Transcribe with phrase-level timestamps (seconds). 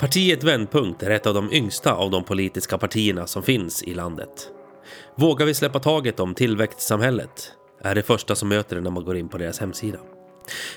[0.00, 4.50] Partiet Vändpunkt är ett av de yngsta av de politiska partierna som finns i landet.
[5.16, 7.52] Vågar vi släppa taget om tillväxtsamhället?
[7.82, 9.98] Är det första som möter det när man går in på deras hemsida.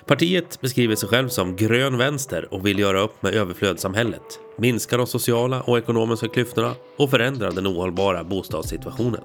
[0.06, 5.08] Partiet beskriver sig själv som grön vänster och vill göra upp med överflödssamhället, minska de
[5.08, 9.22] sociala och ekonomiska klyftorna och förändra den ohållbara bostadssituationen.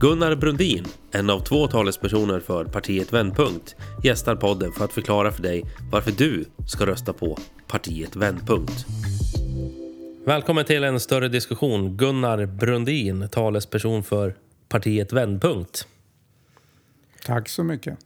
[0.00, 5.42] Gunnar Brundin, en av två talespersoner för partiet Vändpunkt, gästar podden för att förklara för
[5.42, 8.86] dig varför du ska rösta på partiet Vändpunkt.
[10.26, 11.96] Välkommen till en större diskussion.
[11.96, 14.34] Gunnar Brundin, talesperson för
[14.68, 15.88] partiet Vändpunkt.
[17.24, 17.98] Tack så mycket.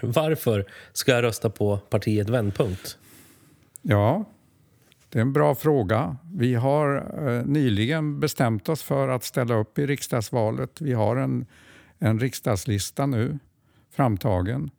[0.00, 2.98] Varför ska jag rösta på partiet Vändpunkt?
[3.82, 4.24] Ja,
[5.08, 6.16] det är en bra fråga.
[6.32, 6.96] Vi har
[7.28, 10.80] eh, nyligen bestämt oss för att ställa upp i riksdagsvalet.
[10.80, 11.46] Vi har en,
[11.98, 13.38] en riksdagslista nu
[13.90, 14.70] framtagen.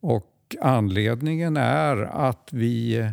[0.00, 3.06] Och anledningen är att vi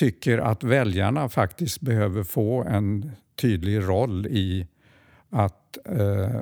[0.00, 4.66] tycker att väljarna faktiskt behöver få en tydlig roll i
[5.30, 6.40] att eh,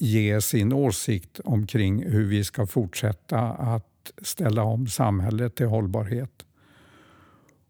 [0.00, 6.46] ge sin åsikt omkring hur vi ska fortsätta att ställa om samhället till hållbarhet.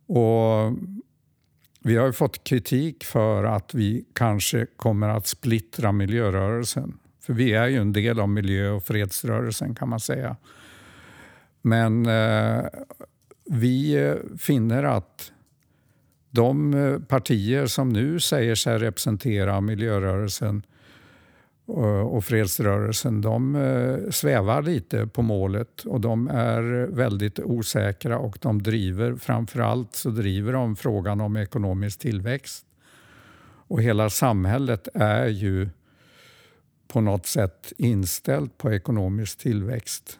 [0.06, 0.76] Och
[1.80, 6.98] vi har fått kritik för att vi kanske kommer att splittra miljörörelsen.
[7.20, 10.36] För vi är ju en del av miljö och fredsrörelsen kan man säga.
[11.62, 12.64] Men eh,
[13.52, 15.32] vi eh, finner att
[16.30, 20.62] de eh, partier som nu säger sig representera miljörörelsen
[21.68, 28.62] eh, och fredsrörelsen de svävar lite på målet och de är väldigt osäkra och de
[28.62, 32.66] driver, framförallt så driver de frågan om ekonomisk tillväxt.
[33.68, 35.68] Och hela samhället är ju
[36.88, 40.18] på något sätt inställt på ekonomisk tillväxt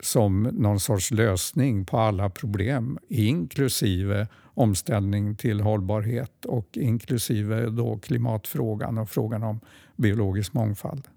[0.00, 8.98] som någon sorts lösning på alla problem inklusive omställning till hållbarhet och inklusive då klimatfrågan
[8.98, 9.60] och frågan om
[9.96, 11.08] biologisk mångfald.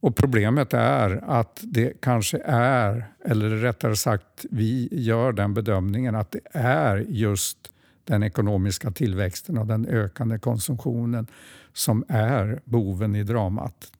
[0.00, 6.30] Och Problemet är att det kanske är, eller rättare sagt vi gör den bedömningen att
[6.30, 7.58] det är just
[8.04, 11.26] den ekonomiska tillväxten och den ökande konsumtionen
[11.72, 13.92] som är boven i dramat.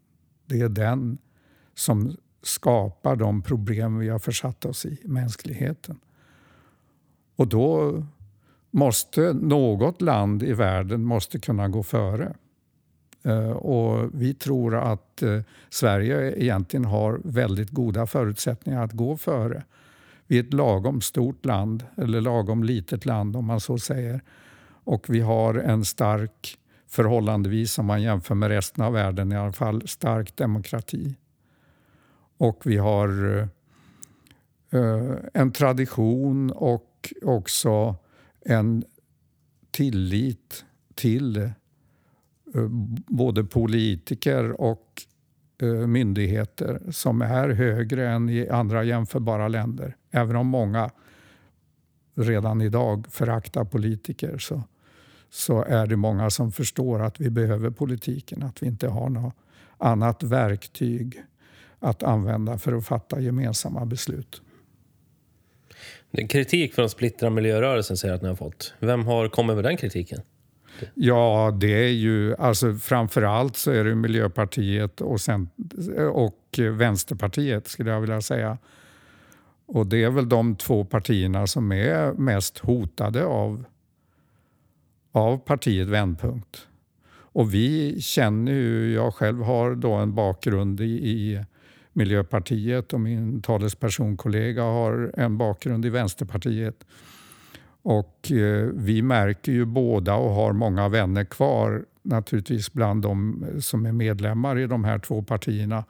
[0.46, 1.18] Det är den
[1.74, 6.00] som skapar de problem vi har försatt oss i, mänskligheten.
[7.36, 8.02] Och då
[8.70, 12.34] måste något land i världen måste kunna gå före.
[13.22, 15.40] Eh, och vi tror att eh,
[15.70, 19.62] Sverige egentligen har väldigt goda förutsättningar att gå före.
[20.26, 24.20] Vi är ett lagom stort land, eller lagom litet land om man så säger.
[24.84, 26.58] Och vi har en stark,
[26.88, 31.16] förhållandevis om man jämför med resten av världen i alla fall, stark demokrati.
[32.40, 33.38] Och vi har
[34.70, 37.96] eh, en tradition och också
[38.40, 38.84] en
[39.70, 40.64] tillit
[40.94, 41.50] till eh,
[43.06, 45.02] både politiker och
[45.62, 49.96] eh, myndigheter som är högre än i andra jämförbara länder.
[50.10, 50.90] Även om många
[52.14, 54.62] redan idag föraktar politiker så,
[55.30, 59.34] så är det många som förstår att vi behöver politiken, att vi inte har något
[59.78, 61.24] annat verktyg
[61.80, 64.42] att använda för att fatta gemensamma beslut.
[66.10, 68.74] Den kritik från Splittra miljörörelsen säger att ni har fått.
[68.78, 70.20] Vem har kommit med den kritiken?
[70.94, 75.48] Ja, det är ju alltså framförallt så är det Miljöpartiet och, sen,
[76.12, 78.58] och Vänsterpartiet skulle jag vilja säga.
[79.66, 83.64] Och det är väl de två partierna som är mest hotade av,
[85.12, 86.66] av partiet Vändpunkt.
[87.32, 91.44] Och vi känner ju, jag själv har då en bakgrund i, i
[91.92, 96.84] Miljöpartiet och min talespersonkollega har en bakgrund i Vänsterpartiet.
[97.82, 103.86] Och eh, vi märker ju båda och har många vänner kvar naturligtvis bland de som
[103.86, 105.84] är medlemmar i de här två partierna.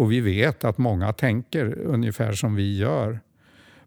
[0.00, 3.20] Och vi vet att många tänker ungefär som vi gör.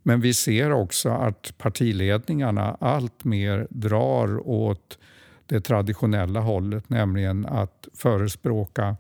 [0.03, 5.00] Men vi ser också att partiledningarna allt mer drar åt
[5.45, 8.95] det traditionella hållet, nämligen att förespråka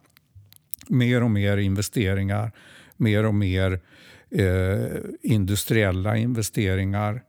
[0.89, 2.51] mer och mer investeringar,
[2.97, 3.81] mer och mer
[4.29, 7.23] eh, industriella investeringar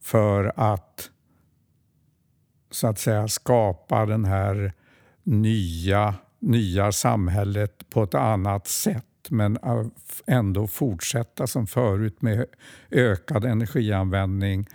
[0.00, 1.10] för att
[2.70, 4.72] så att säga skapa den här
[5.22, 9.58] nya, nya samhället på ett annat sätt men
[10.26, 12.46] ändå fortsätta som förut med
[12.90, 14.66] ökad energianvändning,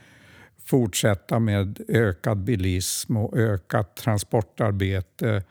[0.65, 5.43] fortsätta med ökad bilism och ökat transportarbete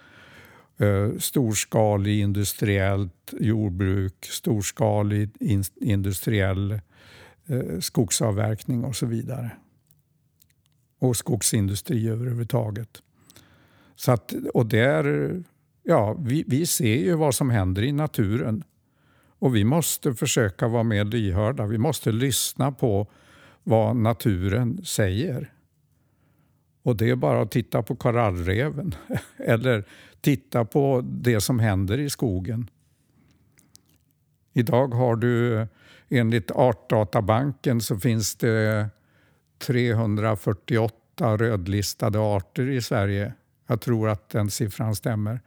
[0.81, 6.81] eh, storskalig industriellt jordbruk, storskalig in, industriell
[7.47, 9.51] eh, skogsavverkning och så vidare.
[10.99, 13.03] och skogsindustri överhuvudtaget.
[13.97, 15.35] Så att, och där,
[15.83, 18.65] ja, vi, vi ser ju vad som händer i naturen
[19.41, 21.67] och vi måste försöka vara mer lyhörda.
[21.67, 23.07] Vi måste lyssna på
[23.63, 25.53] vad naturen säger.
[26.83, 28.95] Och det är bara att titta på korallreven
[29.37, 29.85] eller
[30.21, 32.71] titta på det som händer i skogen.
[34.53, 35.67] Idag har du
[36.09, 38.89] enligt Artdatabanken så finns det
[39.59, 43.33] 348 rödlistade arter i Sverige.
[43.67, 45.41] Jag tror att den siffran stämmer.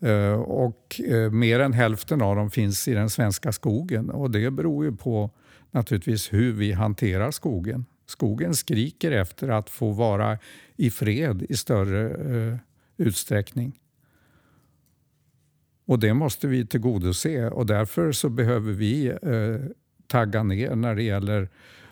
[0.00, 4.50] Eh, och eh, mer än hälften av dem finns i den svenska skogen och det
[4.50, 5.30] beror ju på
[5.70, 7.86] naturligtvis hur vi hanterar skogen.
[8.06, 10.38] Skogen skriker efter att få vara
[10.76, 12.56] i fred i större eh,
[13.02, 13.78] utsträckning.
[15.86, 19.70] Och det måste vi tillgodose och därför så behöver vi eh,
[20.06, 21.48] tagga ner när det gäller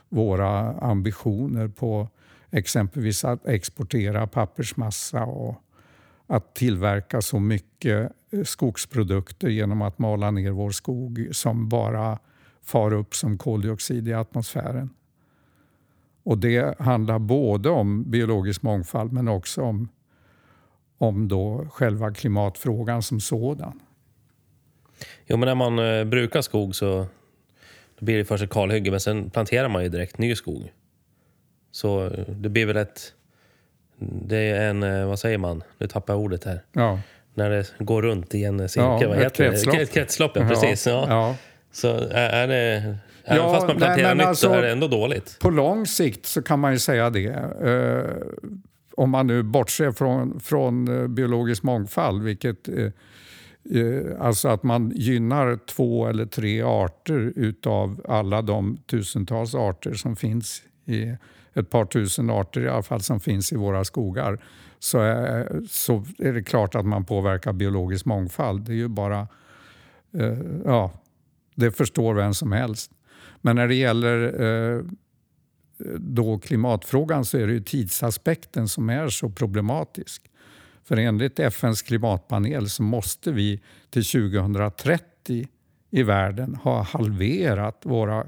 [0.08, 2.08] våra ambitioner på
[2.50, 5.62] exempelvis att exportera pappersmassa och
[6.26, 12.18] att tillverka så mycket eh, skogsprodukter genom att mala ner vår skog som bara
[12.62, 14.90] far upp som koldioxid i atmosfären.
[16.22, 19.88] Och Det handlar både om biologisk mångfald men också om,
[21.00, 23.80] om då själva klimatfrågan som sådan.
[25.26, 27.06] Jo, men när man eh, brukar skog så
[27.98, 30.72] då blir det först ett kalhygge men sen planterar man ju direkt ny skog.
[31.72, 33.12] Så eh, det blir väl ett...
[33.98, 35.62] Det är en, eh, vad säger man?
[35.78, 36.62] Nu tappar jag ordet här.
[36.72, 37.00] Ja.
[37.34, 39.76] När det går runt i en cirkel, Ja, vad ett heter kretslopp.
[39.76, 39.82] det?
[39.82, 40.86] Ett kretslopp, ja precis.
[40.86, 41.06] Ja.
[41.08, 41.36] Ja.
[41.72, 42.56] Så är, det...
[43.24, 45.38] Även Ja, fast man nej, planterar men nytt alltså- så är det ändå dåligt.
[45.40, 47.34] På lång sikt så kan man ju säga det.
[48.96, 52.86] Om man nu bortser från, från eh, biologisk mångfald, vilket eh,
[53.74, 60.16] eh, alltså att man gynnar två eller tre arter utav alla de tusentals arter som
[60.16, 61.16] finns i
[61.54, 64.38] ett par tusen arter i alla fall som finns i våra skogar
[64.80, 68.62] så är, så är det klart att man påverkar biologisk mångfald.
[68.62, 69.28] Det är ju bara,
[70.14, 70.92] eh, ja,
[71.54, 72.90] det förstår vem som helst.
[73.40, 74.84] Men när det gäller eh,
[75.98, 80.22] då klimatfrågan så är det ju tidsaspekten som är så problematisk.
[80.84, 83.60] För enligt FNs klimatpanel så måste vi
[83.90, 85.48] till 2030
[85.90, 88.18] i världen ha halverat våra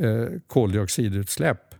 [0.00, 1.74] eh, koldioxidutsläpp.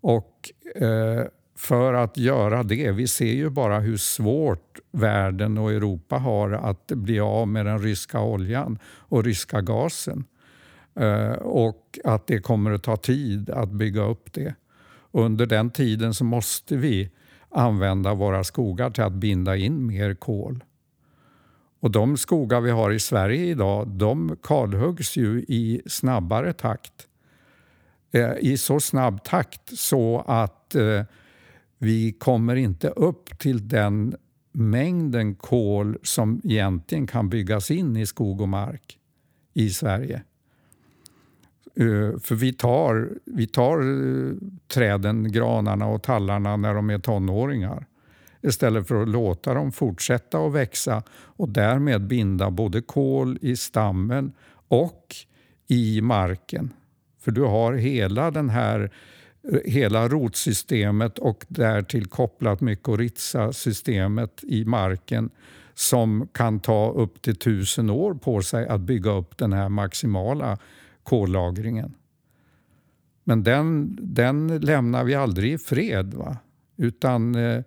[0.00, 1.24] Och eh,
[1.56, 6.86] för att göra det, vi ser ju bara hur svårt världen och Europa har att
[6.86, 10.24] bli av med den ryska oljan och ryska gasen.
[10.96, 14.54] Eh, och att det kommer att ta tid att bygga upp det.
[15.12, 17.10] Under den tiden så måste vi
[17.48, 20.64] använda våra skogar till att binda in mer kol.
[21.80, 27.08] Och de skogar vi har i Sverige idag, de kalhuggs ju i snabbare takt.
[28.12, 31.02] Eh, I så snabb takt så att eh,
[31.78, 34.16] vi kommer inte upp till den
[34.52, 38.98] mängden kol som egentligen kan byggas in i skog och mark
[39.54, 40.22] i Sverige.
[41.76, 44.34] Eh, för vi tar, vi tar eh,
[44.68, 47.86] träden, granarna och tallarna när de är tonåringar
[48.42, 54.32] istället för att låta dem fortsätta att växa och därmed binda både kol i stammen
[54.68, 55.14] och
[55.66, 56.72] i marken.
[57.20, 58.90] För du har hela den här
[59.52, 65.30] eh, hela rotsystemet och därtill kopplat mykorrhiza-systemet i marken
[65.74, 70.58] som kan ta upp till tusen år på sig att bygga upp den här maximala
[71.04, 71.94] kollagringen.
[73.24, 76.14] Men den, den lämnar vi aldrig i fred.
[76.14, 76.36] Va?
[76.76, 77.62] Utan eh,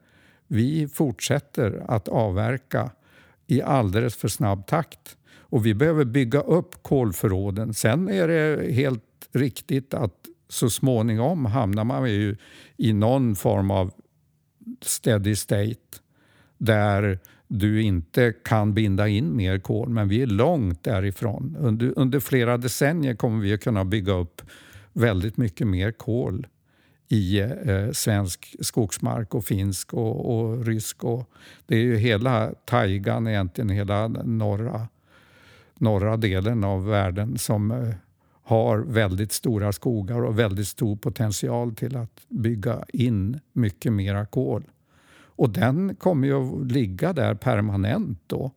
[0.48, 2.92] vi fortsätter att avverka
[3.48, 5.18] i alldeles för snabb takt.
[5.50, 7.74] Och vi behöver bygga upp kolförråden.
[7.74, 12.36] Sen är det helt riktigt att så småningom hamnar man ju
[12.78, 13.92] i någon form av
[14.82, 16.00] steady state
[16.58, 21.58] där du inte kan binda in mer kol, men vi är långt därifrån.
[21.60, 24.42] Under, under flera decennier kommer vi att kunna bygga upp
[24.94, 26.48] väldigt mycket mer kol
[27.08, 31.04] i eh, svensk skogsmark och finsk och, och rysk.
[31.04, 31.30] Och
[31.66, 34.88] det är ju hela taigan, egentligen hela norra,
[35.76, 37.94] norra delen av världen som eh,
[38.44, 44.64] har väldigt stora skogar och väldigt stor potential till att bygga in mycket mera kol.
[45.38, 48.52] Och den kommer ju att ligga där permanent då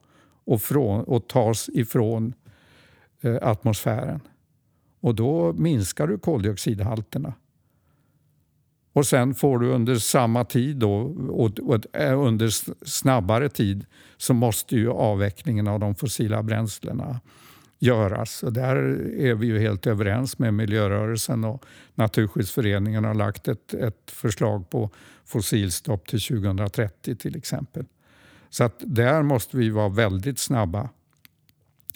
[0.45, 2.35] och, från, och tas ifrån
[3.21, 4.21] eh, atmosfären.
[5.01, 7.35] Och då minskar du koldioxidhalterna.
[8.93, 10.93] Och sen får du under samma tid då,
[11.29, 12.49] och, och eh, under
[12.87, 17.21] snabbare tid så måste ju avvecklingen av de fossila bränslena
[17.81, 18.43] göras.
[18.43, 18.77] Och där
[19.19, 24.91] är vi ju helt överens med miljörörelsen och Naturskyddsföreningen har lagt ett, ett förslag på
[25.25, 27.85] fossilstopp till 2030 till exempel.
[28.51, 30.89] Så att där måste vi vara väldigt snabba.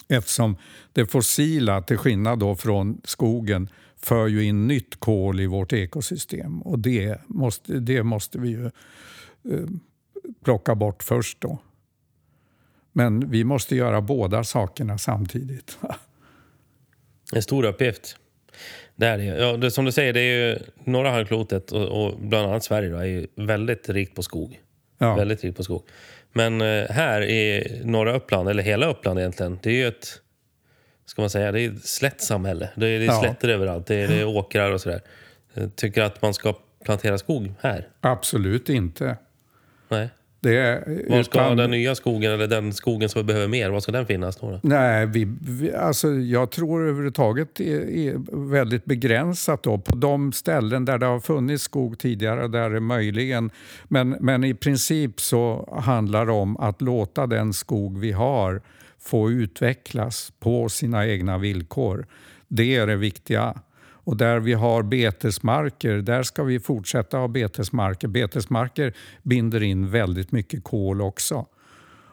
[0.07, 0.57] Eftersom
[0.93, 6.61] det fossila, till skillnad då från skogen, för ju in nytt kol i vårt ekosystem.
[6.61, 9.67] Och det måste, det måste vi ju eh,
[10.43, 11.41] plocka bort först.
[11.41, 11.59] då.
[12.97, 15.77] Men vi måste göra båda sakerna samtidigt.
[17.33, 18.17] En stor uppgift.
[18.95, 19.23] Det är det.
[19.23, 22.89] Ja, det, som du säger, det är ju norra halvklotet och, och bland annat Sverige
[22.89, 24.59] då, är ju väldigt rikt på skog.
[24.97, 25.15] Ja.
[25.15, 25.83] Väldigt rikt på skog.
[26.33, 30.21] Men eh, här i norra Uppland, eller hela Uppland egentligen, det är ju ett
[31.05, 32.69] ska man säga, det är ett slätt samhälle.
[32.75, 33.21] Det är, det är ja.
[33.21, 35.01] slätter överallt, det är, det är åkrar och sådär.
[35.75, 37.87] Tycker att man ska plantera skog här?
[38.01, 39.17] Absolut inte.
[39.89, 40.09] Nej.
[40.45, 43.79] Det, var ska utan, den nya skogen, eller den skogen som vi behöver mer, var
[43.79, 44.59] ska den finnas då?
[44.63, 47.73] Nej, vi, vi, alltså jag tror överhuvudtaget det
[48.07, 52.79] är väldigt begränsat då, på de ställen där det har funnits skog tidigare, där det
[52.79, 53.49] möjligen...
[53.87, 58.61] Men, men i princip så handlar det om att låta den skog vi har
[58.99, 62.05] få utvecklas på sina egna villkor.
[62.47, 63.53] Det är det viktiga.
[64.05, 68.07] Och där vi har betesmarker, där ska vi fortsätta ha betesmarker.
[68.07, 68.93] Betesmarker
[69.23, 71.45] binder in väldigt mycket kol också.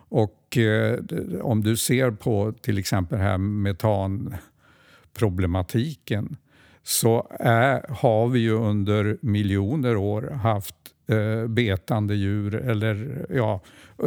[0.08, 0.98] Och eh,
[1.42, 6.36] om du ser på till exempel här metanproblematiken
[6.82, 10.74] så är, har vi ju under miljoner år haft
[11.06, 12.54] eh, betande djur.
[12.54, 13.60] Eller, ja,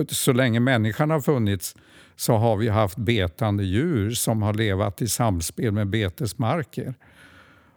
[0.08, 1.76] så länge människan har funnits
[2.16, 6.94] så har vi haft betande djur som har levat i samspel med betesmarker.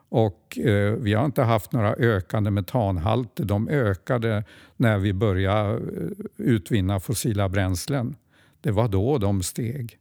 [0.09, 3.45] Och eh, vi har inte haft några ökande metanhalter.
[3.45, 4.45] De ökade
[4.77, 5.81] när vi började eh,
[6.37, 8.17] utvinna fossila bränslen.
[8.61, 9.99] Det var då de steg.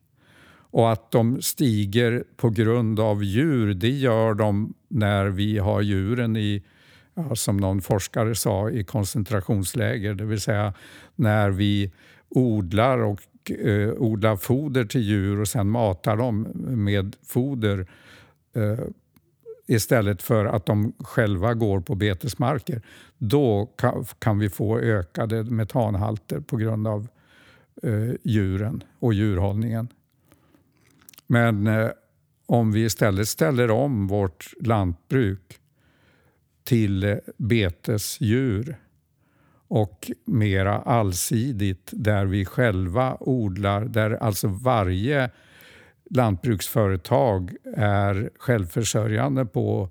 [0.69, 6.37] Och att de stiger på grund av djur, det gör de när vi har djuren
[6.37, 6.63] i,
[7.13, 10.13] ja, som någon forskare sa, i koncentrationsläger.
[10.13, 10.73] Det vill säga
[11.15, 11.91] när vi
[12.29, 17.87] odlar och eh, odlar foder till djur och sen matar dem med foder
[18.53, 18.85] eh,
[19.67, 22.81] istället för att de själva går på betesmarker.
[23.17, 23.65] Då
[24.19, 27.07] kan, vi få ökade metanhalter på grund av
[27.83, 29.87] eh, djuren och djurhållningen.
[31.27, 31.89] Men eh,
[32.45, 35.59] om vi istället ställer om vårt lantbruk
[36.63, 38.77] till eh, betesdjur
[39.67, 45.29] och mera allsidigt där vi själva odlar, där alltså varje
[46.09, 49.89] lantbruksföretag är självförsörjande på,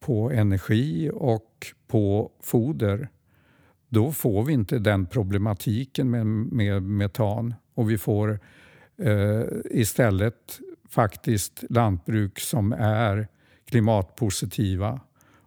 [0.00, 3.08] på energi och på foder
[3.88, 8.40] då får vi inte den problematiken med, med metan och vi får
[9.02, 13.28] eh, istället faktiskt lantbruk som är
[13.64, 15.00] klimatpositiva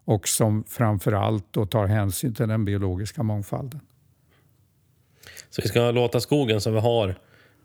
[0.05, 3.79] och som framför allt tar hänsyn till den biologiska mångfalden.
[5.49, 7.15] Så vi ska låta skogen som vi har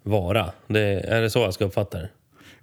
[0.05, 0.53] vara?
[0.67, 2.09] Det, är det så jag ska uppfatta det?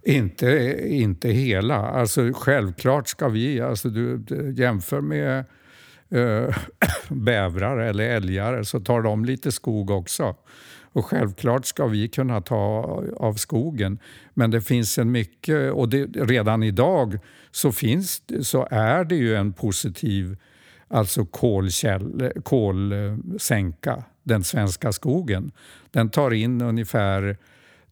[0.03, 1.75] Inte, inte hela.
[1.75, 3.61] Alltså, självklart ska vi...
[3.61, 4.23] Alltså, du,
[4.57, 5.45] jämför med
[6.09, 6.55] äh,
[7.09, 10.35] bävrar eller älgar så tar de lite skog också.
[10.93, 13.99] Och självklart ska vi kunna ta av skogen.
[14.33, 17.19] Men det finns en mycket, och det, redan idag
[17.51, 20.37] så, finns, så är det ju en positiv
[20.87, 25.51] alltså kolkäll, kolsänka, den svenska skogen.
[25.91, 27.37] Den tar in ungefär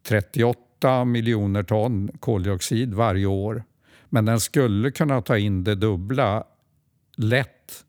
[0.02, 3.64] 38 miljoner ton koldioxid varje år.
[4.08, 6.44] Men den skulle kunna ta in det dubbla
[7.16, 7.84] lätt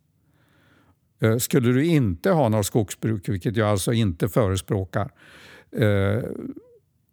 [1.20, 5.12] eh, skulle du inte ha något skogsbruk, vilket jag alltså inte förespråkar,
[5.72, 6.24] eh,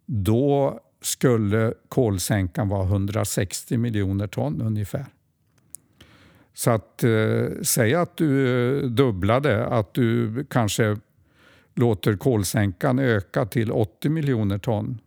[0.06, 5.06] då skulle kolsänkan vara 160 miljoner ton ungefär.
[6.54, 10.96] Så att eh, säg att du eh, dubblade, att du kanske
[11.78, 14.98] låter kolsänkan öka till 80 miljoner ton.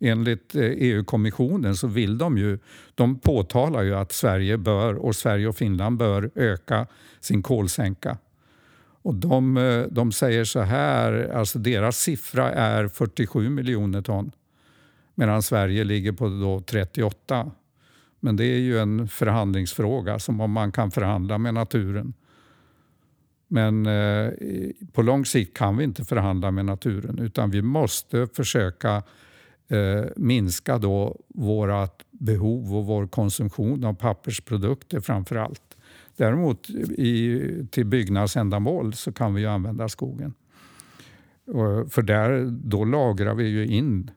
[0.00, 2.58] Enligt eh, EU-kommissionen så vill de ju,
[2.94, 6.86] de påtalar ju att Sverige bör och Sverige och Finland bör öka
[7.20, 8.18] sin kolsänka.
[9.02, 14.32] Och de, eh, de säger så här, alltså deras siffra är 47 miljoner ton
[15.14, 17.50] medan Sverige ligger på då 38.
[18.20, 22.14] Men det är ju en förhandlingsfråga, som om man kan förhandla med naturen.
[23.52, 24.32] Men eh,
[24.92, 29.02] på lång sikt kan vi inte förhandla med naturen utan vi måste försöka
[29.68, 35.76] eh, minska då vårt behov och vår konsumtion av pappersprodukter framför allt.
[36.16, 40.34] Däremot i, till byggnadsändamål så kan vi använda skogen.
[41.88, 44.10] För där, då lagrar vi ju in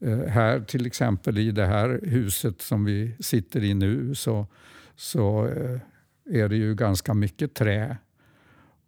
[0.00, 4.46] Eh, här till exempel i det här huset som vi sitter i nu så,
[4.96, 5.80] så eh,
[6.42, 7.96] är det ju ganska mycket trä.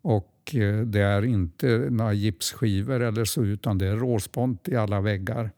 [0.03, 5.01] Och eh, det är inte några gipsskivor eller så utan det är råspont i alla
[5.01, 5.51] väggar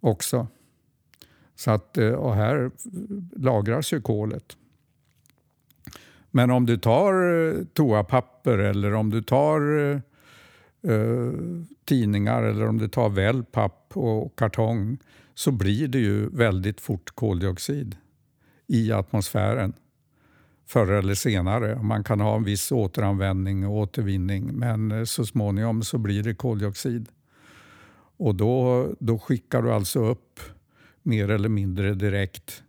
[0.00, 0.46] också.
[1.54, 2.70] Så att, eh, och här eh,
[3.36, 4.56] lagras ju kolet.
[6.30, 9.92] Men om du tar toapapper eller om du tar
[10.82, 11.32] eh,
[11.84, 14.98] tidningar eller om du tar wellpapp och kartong
[15.34, 17.96] så blir det ju väldigt fort koldioxid
[18.66, 19.72] i atmosfären
[20.68, 21.82] förr eller senare.
[21.82, 26.34] Man kan ha en viss återanvändning och återvinning men eh, så småningom så blir det
[26.34, 27.08] koldioxid.
[28.16, 30.40] Och då, då skickar du alltså upp
[31.02, 32.62] mer eller mindre direkt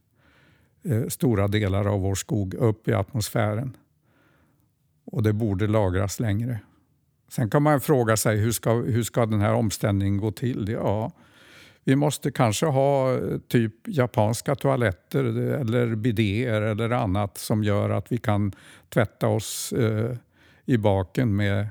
[0.83, 3.77] eh, stora delar av vår skog upp i atmosfären.
[5.05, 6.59] Och det borde lagras längre.
[7.29, 10.69] Sen kan man fråga sig hur ska, hur ska den här omställningen gå till?
[10.69, 11.11] Ja,
[11.83, 15.23] vi måste kanske ha eh, typ japanska toaletter
[15.61, 18.51] eller bidéer eller annat som gör att vi kan
[18.89, 20.15] tvätta oss eh,
[20.65, 21.67] i baken med,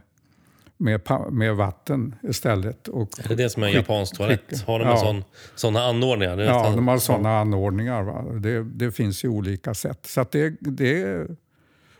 [0.76, 1.00] med,
[1.30, 2.88] med vatten istället.
[2.88, 4.62] Och är det det som är en japansk toalett?
[4.66, 4.96] Har de ja.
[4.96, 5.24] sån,
[5.54, 6.38] såna anordningar?
[6.38, 8.02] Ja, de har såna anordningar.
[8.02, 8.24] Va?
[8.32, 10.06] Det, det finns ju olika sätt.
[10.06, 11.26] Så det, det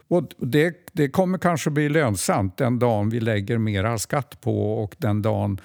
[0.09, 4.95] och det, det kommer kanske bli lönsamt den dagen vi lägger mera skatt på och
[4.99, 5.61] den dagen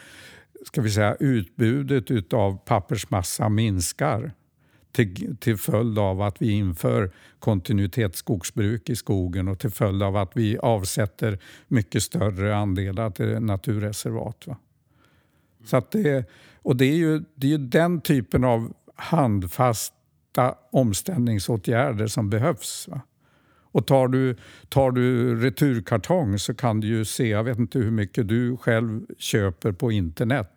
[0.66, 4.32] ska vi säga, utbudet av pappersmassa minskar
[4.92, 10.32] till, till följd av att vi inför kontinuitetsskogsbruk i skogen och till följd av att
[10.36, 14.48] vi avsätter mycket större andelar till naturreservat.
[14.48, 14.58] Va?
[15.66, 22.30] Så att det, och det är ju det är den typen av handfasta omställningsåtgärder som
[22.30, 22.88] behövs.
[22.88, 23.02] Va?
[23.74, 24.36] Och tar du,
[24.70, 29.02] tar du returkartong så kan du ju se, jag vet inte hur mycket du själv
[29.18, 30.53] köper på internet.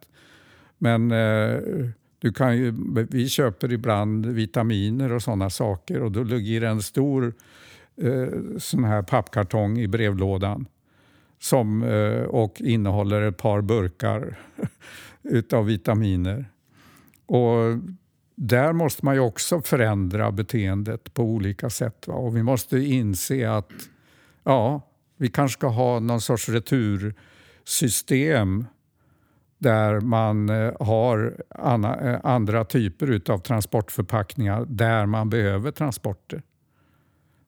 [0.78, 1.59] Men eh,
[2.18, 2.75] du kan ju,
[3.11, 7.35] vi köper ibland vitaminer och sådana saker och då ligger en stor
[7.97, 8.28] eh,
[8.59, 10.66] sån här pappkartong i brevlådan
[11.38, 14.39] som, eh, och innehåller ett par burkar
[15.23, 16.50] utav vitaminer.
[17.26, 17.78] Och
[18.34, 22.08] där måste man ju också förändra beteendet på olika sätt.
[22.08, 22.15] Va?
[22.15, 23.71] Och vi måste inse att
[24.45, 24.80] ja,
[25.17, 28.65] vi kanske ska ha någon sorts retursystem
[29.67, 36.43] där man eh, har eh, andra typer av transportförpackningar där man behöver transporter.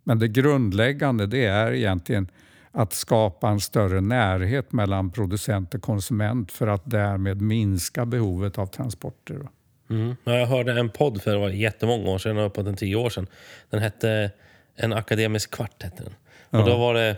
[0.04, 2.28] Men det grundläggande det är egentligen
[2.72, 8.66] att skapa en större närhet mellan producent och konsument för att därmed minska behovet av
[8.66, 9.48] transporter.
[9.90, 10.16] Mm.
[10.24, 13.26] Jag hörde en podd för det var jättemånga år sedan, uppåt en tio år sedan.
[13.70, 14.30] Den hette
[14.76, 15.82] En akademisk kvart.
[15.82, 16.14] Hette den.
[16.50, 16.58] Ja.
[16.58, 17.16] Och då var det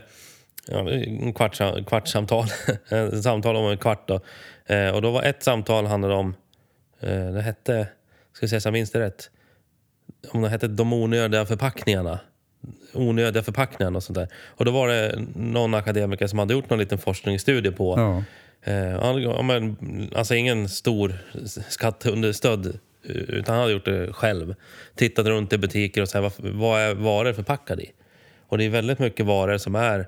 [0.67, 2.45] ja, en kvarts, kvartssamtal.
[3.23, 4.07] samtal om en kvart.
[4.07, 4.19] Då.
[4.65, 6.35] Eh, och då var ett samtal handlade om,
[6.99, 7.87] eh, det hette,
[8.33, 9.29] ska jag säga så jag minns det rätt,
[10.29, 12.19] om det hette De onödiga förpackningarna.
[12.93, 14.27] Onödiga förpackningar och sånt där.
[14.45, 18.23] Och då var det någon akademiker som hade gjort någon liten forskningsstudie på ja
[18.63, 19.77] Eh, men,
[20.15, 21.13] alltså ingen stor
[21.69, 24.55] skatteunderstödd, utan han hade gjort det själv.
[24.95, 27.91] Tittat runt i butiker och så här, vad, vad är varor förpackade i?
[28.47, 30.07] Och det är väldigt mycket varor som är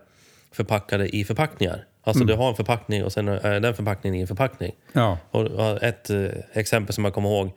[0.51, 1.85] förpackade i förpackningar.
[2.03, 2.27] Alltså mm.
[2.27, 4.71] du har en förpackning och sen är den förpackningen i en förpackning.
[4.93, 5.17] Ja.
[5.31, 7.51] Och ett eh, exempel som jag kommer ihåg,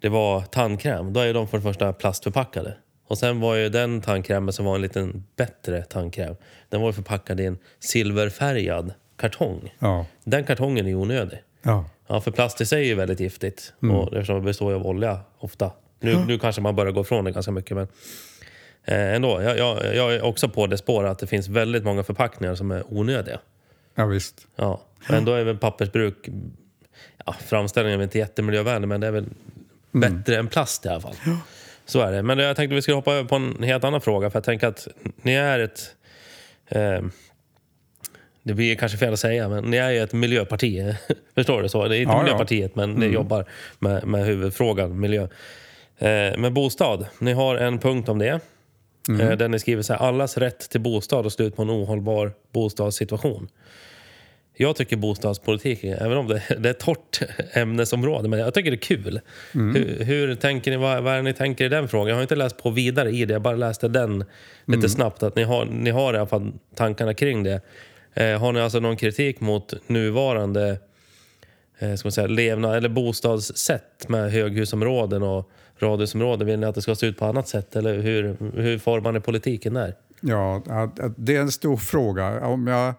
[0.00, 1.12] det var tandkräm.
[1.12, 2.74] Då är de för det första plastförpackade.
[3.08, 6.36] Och sen var ju den tandkrämen som var en liten bättre tandkräm,
[6.68, 9.74] den var förpackad i en silverfärgad kartong.
[9.78, 10.06] Ja.
[10.24, 11.38] Den kartongen är onödig.
[11.62, 11.84] Ja.
[12.06, 13.72] Ja, för plast i sig är ju väldigt giftigt.
[13.82, 13.96] Mm.
[13.96, 15.70] Och eftersom det består av olja ofta.
[16.00, 16.24] Nu, ja.
[16.24, 17.76] nu kanske man börjar gå ifrån det ganska mycket.
[17.76, 17.88] Men
[18.84, 22.02] eh, ändå, jag, jag, jag, är också på det spåret att det finns väldigt många
[22.02, 23.40] förpackningar som är onödiga.
[23.94, 24.46] Ja, visst.
[24.56, 24.80] Ja.
[25.08, 26.28] Men då är väl pappersbruk...
[27.26, 29.26] Ja, framställningen är inte jättemiljövänlig, men det är väl
[29.94, 30.14] mm.
[30.16, 31.14] bättre än plast i alla fall.
[31.26, 31.38] Ja.
[31.84, 32.22] Så är det.
[32.22, 34.30] Men jag tänkte vi skulle hoppa över på en helt annan fråga.
[34.30, 34.88] För jag tänker att
[35.22, 35.94] ni är ett...
[36.68, 37.00] Eh,
[38.42, 40.94] det blir kanske fel att säga, men ni är ju ett miljöparti.
[41.34, 41.68] Förstår du?
[41.68, 41.88] så?
[41.88, 43.14] Det är inte ja, Miljöpartiet, men ni mm.
[43.14, 43.44] jobbar
[43.78, 45.28] med, med huvudfrågan miljö.
[45.98, 48.40] Eh, med bostad, ni har en punkt om det.
[49.08, 49.20] Mm.
[49.20, 52.32] Eh, där ni skriver så här, allas rätt till bostad och slut på en ohållbar
[52.52, 53.48] bostadssituation.
[54.54, 57.20] Jag tycker bostadspolitik, även om det, det är ett torrt
[57.52, 59.20] ämnesområde, men jag tycker det är kul.
[59.54, 59.74] Mm.
[59.74, 62.08] Hur, hur, tänker ni, vad, vad är det ni tänker i den frågan?
[62.08, 64.18] Jag har inte läst på vidare i det, jag bara läste den
[64.64, 64.88] lite mm.
[64.88, 65.22] snabbt.
[65.22, 67.60] Att ni har, ni har i alla fall tankarna kring det.
[68.14, 70.78] Eh, har ni alltså någon kritik mot nuvarande
[71.78, 75.50] eh, ska man säga, levnad, eller bostadssätt med höghusområden och
[75.82, 76.44] radhusområde?
[76.44, 77.76] Vill ni att det ska se ut på annat sätt?
[77.76, 79.94] Eller hur, hur formar ni politiken där?
[80.20, 80.62] Ja,
[81.16, 82.46] det är en stor fråga.
[82.46, 82.94] Om jag,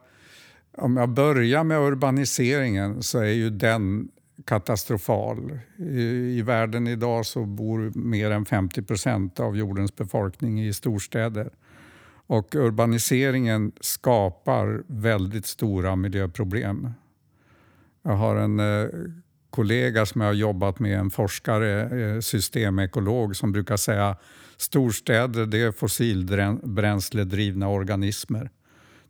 [0.77, 4.09] om jag börjar med urbaniseringen så är ju den
[4.45, 5.59] katastrofal.
[5.77, 6.01] I,
[6.37, 11.49] I, världen idag så bor mer än 50 procent av jordens befolkning i storstäder.
[12.27, 16.89] Och urbaniseringen skapar väldigt stora miljöproblem.
[18.01, 18.87] Jag har en eh,
[19.53, 24.17] kollega som jag har jobbat med, en forskare, eh, systemekolog, som brukar säga
[24.57, 28.49] storstäder det är fossilbränsledrivna organismer.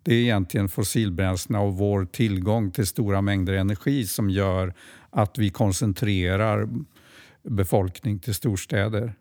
[0.03, 4.73] Det är egentligen fossilbränslena och vår tillgång till stora mängder energi som gör
[5.09, 6.69] att vi koncentrerar
[7.43, 9.13] befolkning till storstäder.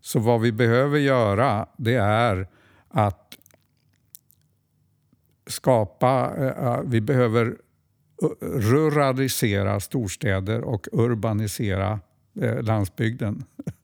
[0.00, 2.48] Så vad vi behöver göra det är
[2.88, 3.38] att
[5.46, 7.56] skapa, eh, eh, vi behöver
[8.40, 12.00] ruralisera storstäder och urbanisera
[12.40, 13.44] eh, landsbygden.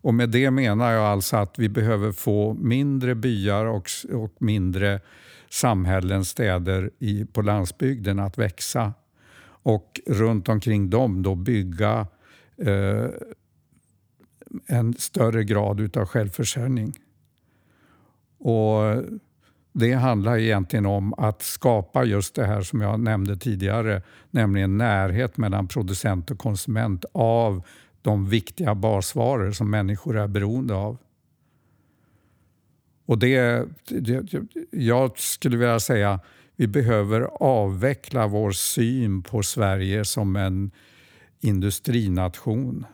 [0.00, 5.00] Och med det menar jag alltså att vi behöver få mindre byar och, och mindre
[5.50, 8.92] samhällen, städer i, på landsbygden att växa.
[9.62, 12.06] Och runt omkring dem då bygga
[12.56, 13.06] eh,
[14.66, 16.92] en större grad av självförsörjning.
[18.38, 19.02] Och
[19.72, 25.36] det handlar egentligen om att skapa just det här som jag nämnde tidigare, nämligen närhet
[25.36, 27.62] mellan producent och konsument av
[28.02, 30.98] de viktiga basvaror som människor är beroende av.
[33.06, 36.20] Och det, det, jag skulle vilja säga
[36.56, 40.70] vi behöver avveckla vår syn på Sverige som en
[41.40, 42.86] industrination.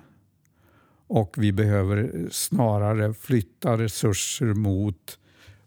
[1.07, 5.19] Och vi behöver snarare flytta resurser mot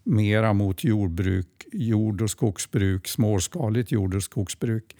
[0.08, 4.96] mera mot jordbruk, jord och skogsbruk, småskaligt jord och skogsbruk.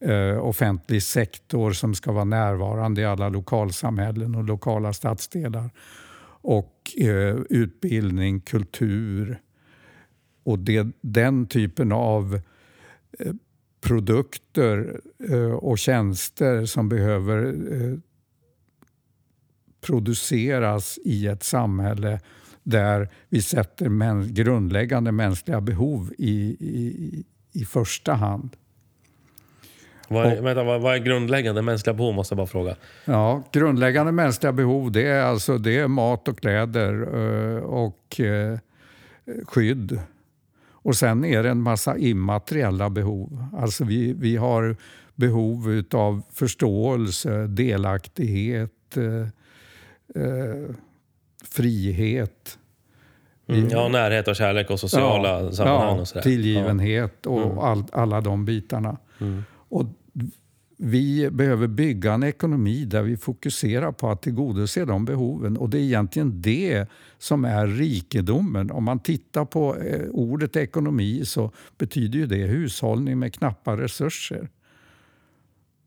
[0.00, 5.70] Eh, offentlig sektor som ska vara närvarande i alla lokalsamhällen och lokala stadsdelar.
[6.40, 9.40] Och eh, utbildning, kultur
[10.44, 12.40] och det, den typen av
[13.18, 13.32] eh,
[13.80, 17.98] produkter eh, och tjänster som behöver eh,
[19.80, 22.20] produceras i ett samhälle
[22.64, 28.56] där vi sätter mäns grundläggande mänskliga behov i, i, i första hand.
[30.08, 32.14] Vad är, och, vänta, vad, vad är grundläggande mänskliga behov?
[32.14, 32.76] måste jag bara fråga.
[33.04, 36.92] Ja, grundläggande mänskliga behov det är, alltså, det är mat och kläder
[37.56, 38.58] eh, och eh,
[39.44, 40.00] skydd.
[40.66, 43.46] Och sen är det en massa immateriella behov.
[43.52, 44.76] Alltså vi, vi har
[45.14, 50.74] behov av förståelse, delaktighet, eh, eh
[51.54, 52.58] frihet.
[53.46, 56.00] Mm, ja, närhet och kärlek och sociala ja, sammanhang.
[56.00, 56.22] och sådär.
[56.22, 57.58] Tillgivenhet och mm.
[57.58, 58.96] all, alla de bitarna.
[59.20, 59.44] Mm.
[59.68, 59.86] Och
[60.76, 65.56] vi behöver bygga en ekonomi där vi fokuserar på att tillgodose de behoven.
[65.56, 66.86] Och Det är egentligen det
[67.18, 68.70] som är rikedomen.
[68.70, 74.48] Om man tittar på eh, ordet ekonomi så betyder ju det hushållning med knappa resurser.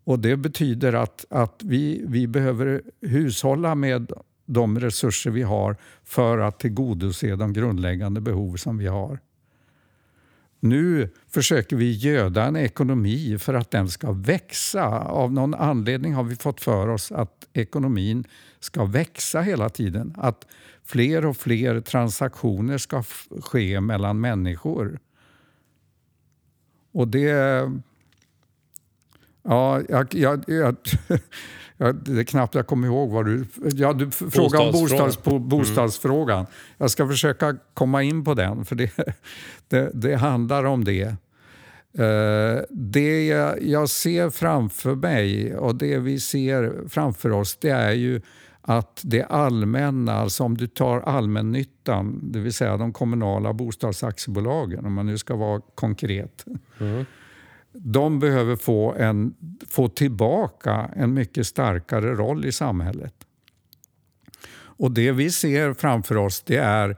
[0.03, 4.12] Och Det betyder att, att vi, vi behöver hushålla med
[4.48, 9.20] de resurser vi har för att tillgodose de grundläggande behov som vi har.
[10.60, 14.86] Nu försöker vi göda en ekonomi för att den ska växa.
[15.00, 18.24] Av någon anledning har vi fått för oss att ekonomin
[18.60, 20.14] ska växa hela tiden.
[20.18, 20.48] Att
[20.84, 23.04] fler och fler transaktioner ska
[23.42, 25.00] ske mellan människor.
[26.92, 27.72] Och det...
[29.48, 30.76] Ja, jag, jag, jag
[31.78, 33.46] Ja, det är knappt jag kommer ihåg vad du...
[33.56, 35.50] Ja, du frågade om bostads, mm.
[35.50, 36.40] bostadsfrågan.
[36.40, 36.52] Mm.
[36.78, 38.92] Jag ska försöka komma in på den, för det,
[39.68, 41.16] det, det handlar om det.
[42.00, 43.28] Uh, det
[43.62, 48.22] jag ser framför mig och det vi ser framför oss det är ju
[48.62, 54.94] att det allmänna, alltså om du tar allmännyttan, det vill säga de kommunala bostadsaktiebolagen om
[54.94, 56.46] man nu ska vara konkret.
[56.80, 57.06] Mm
[57.80, 59.34] de behöver få, en,
[59.68, 63.13] få tillbaka en mycket starkare roll i samhället.
[64.80, 66.98] Och Det vi ser framför oss det är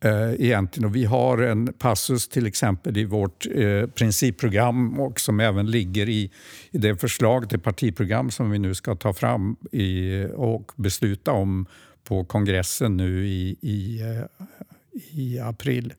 [0.00, 5.40] eh, egentligen, och vi har en passus till exempel i vårt eh, principprogram och som
[5.40, 6.30] även ligger i,
[6.70, 11.66] i det förslag till partiprogram som vi nu ska ta fram i, och besluta om
[12.04, 14.46] på kongressen nu i, i, eh,
[15.10, 15.92] i april.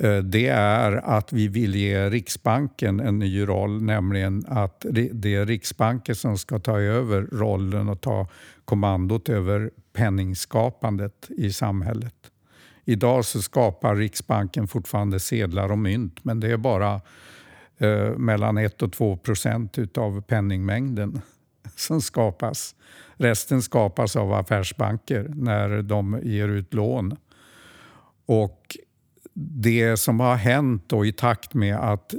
[0.00, 5.46] Eh, det är att vi vill ge Riksbanken en ny roll, nämligen att det är
[5.46, 8.28] Riksbanken som ska ta över rollen och ta
[8.64, 12.14] kommandot över penningskapandet i samhället.
[12.84, 17.00] Idag så skapar Riksbanken fortfarande sedlar och mynt, men det är bara
[17.78, 21.20] eh, mellan 1 och 2 procent av penningmängden
[21.76, 22.74] som skapas.
[23.14, 27.16] Resten skapas av affärsbanker när de ger ut lån.
[28.26, 28.76] Och
[29.34, 32.14] det som har hänt då i takt med att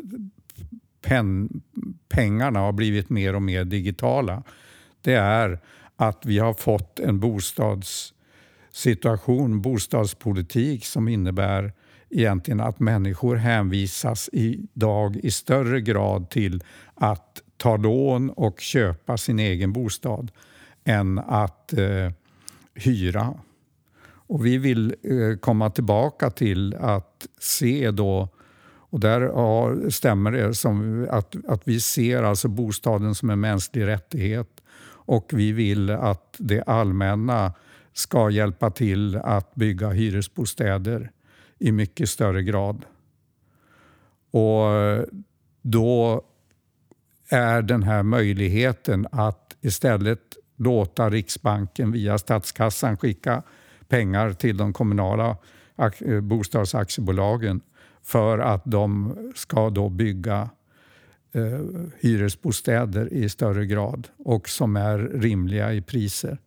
[1.01, 1.61] pen,
[2.09, 4.43] pengarna har blivit mer och mer digitala
[5.01, 5.59] det är
[5.95, 11.73] att vi har fått en bostadssituation, bostadspolitik som innebär
[12.09, 16.63] egentligen att människor hänvisas idag i större grad till
[16.95, 20.31] att ta lån och köpa sin egen bostad
[20.83, 22.11] än att eh,
[22.73, 23.33] hyra.
[24.31, 28.29] Och vi vill eh, komma tillbaka till att se då
[28.63, 33.87] och där ja, stämmer det som att, att vi ser alltså bostaden som en mänsklig
[33.87, 37.53] rättighet och vi vill att det allmänna
[37.93, 41.11] ska hjälpa till att bygga hyresbostäder
[41.59, 42.85] i mycket större grad.
[44.31, 44.69] Och
[45.61, 46.21] då
[47.29, 53.43] är den här möjligheten att istället låta Riksbanken via statskassan skicka
[53.91, 55.37] pengar till de kommunala
[55.77, 57.61] eh, bostadsaktiebolagen
[58.03, 60.49] för att de ska då bygga
[61.31, 61.59] eh,
[61.99, 66.37] hyresbostäder i större grad och som är rimliga i priser.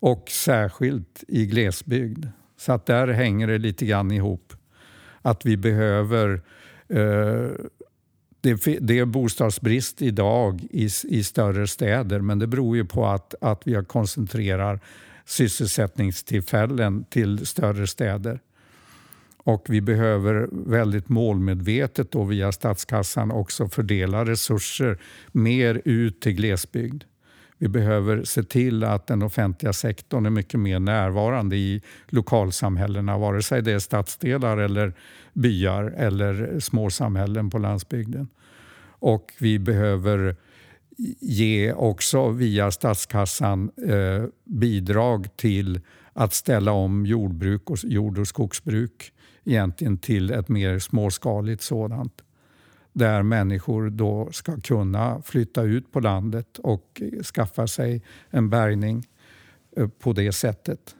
[0.00, 2.26] Och särskilt i glesbygd.
[2.56, 4.52] Så att där hänger det lite grann ihop.
[5.22, 6.42] Att vi behöver
[6.88, 7.50] eh,
[8.40, 13.34] det, det är bostadsbrist idag i, i större städer men det beror ju på att,
[13.40, 14.80] att vi koncentrerar
[15.24, 18.40] sysselsättningstillfällen till större städer.
[19.44, 24.98] Och vi behöver väldigt målmedvetet då via statskassan också fördela resurser
[25.32, 27.04] mer ut till glesbygd.
[27.58, 33.42] Vi behöver se till att den offentliga sektorn är mycket mer närvarande i lokalsamhällena, vare
[33.42, 34.92] sig det är stadsdelar eller
[35.32, 38.28] byar eller småsamhällen på landsbygden.
[38.84, 40.36] Och vi behöver
[41.20, 45.80] ge också via statskassan eh, bidrag till
[46.12, 49.12] att ställa om jordbruk och jord och skogsbruk
[49.44, 52.22] egentligen till ett mer småskaligt sådant.
[52.92, 57.02] Där människor då ska kunna flytta ut på landet och
[57.34, 59.06] skaffa sig en bärgning
[59.76, 60.96] eh, på det sättet.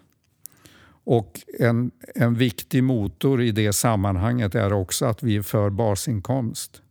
[1.04, 6.82] Och en, en viktig motor i det sammanhanget är också att vi är för basinkomst.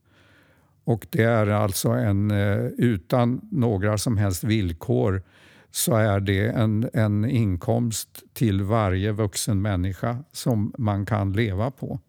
[0.91, 5.23] Och det är alltså en, eh, utan några som helst villkor
[5.71, 11.99] så är det en, en inkomst till varje vuxen människa som man kan leva på.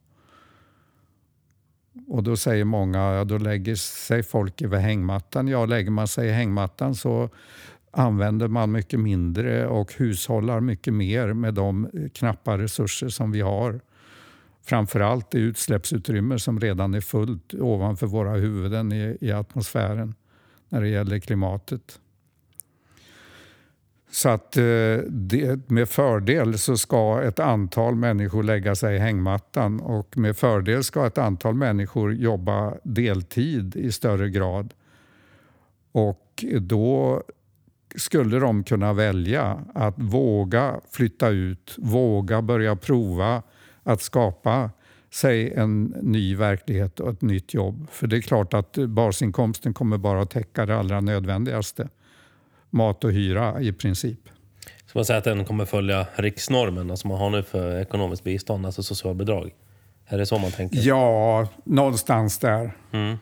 [2.08, 5.48] Och då säger många, ja, då lägger sig folk över hängmattan.
[5.48, 7.30] Ja, lägger man sig i hängmattan så
[7.90, 13.80] använder man mycket mindre och hushållar mycket mer med de knappa resurser som vi har.
[14.64, 20.14] Framförallt det utsläppsutrymme som redan är fullt ovanför våra huvuden i, i atmosfären
[20.68, 21.98] när det gäller klimatet.
[24.10, 29.80] Så att eh, det, med fördel så ska ett antal människor lägga sig i hängmattan
[29.80, 34.74] och med fördel ska ett antal människor jobba deltid i större grad.
[35.92, 37.22] Och då
[37.96, 43.42] skulle de kunna välja att våga flytta ut, våga börja prova
[43.82, 44.70] att skapa
[45.10, 47.86] sig en ny verklighet och ett nytt jobb.
[47.90, 51.88] För det är klart att basinkomsten kommer bara att täcka det allra nödvändigaste
[52.70, 54.20] mat och hyra i princip.
[54.86, 58.66] Så man säger att den kommer följa riksnormen, alltså man har nu för ekonomiskt bistånd,
[58.66, 59.50] alltså socialbidrag?
[60.06, 60.78] Är det så man tänker?
[60.82, 63.16] Ja, någonstans där mm.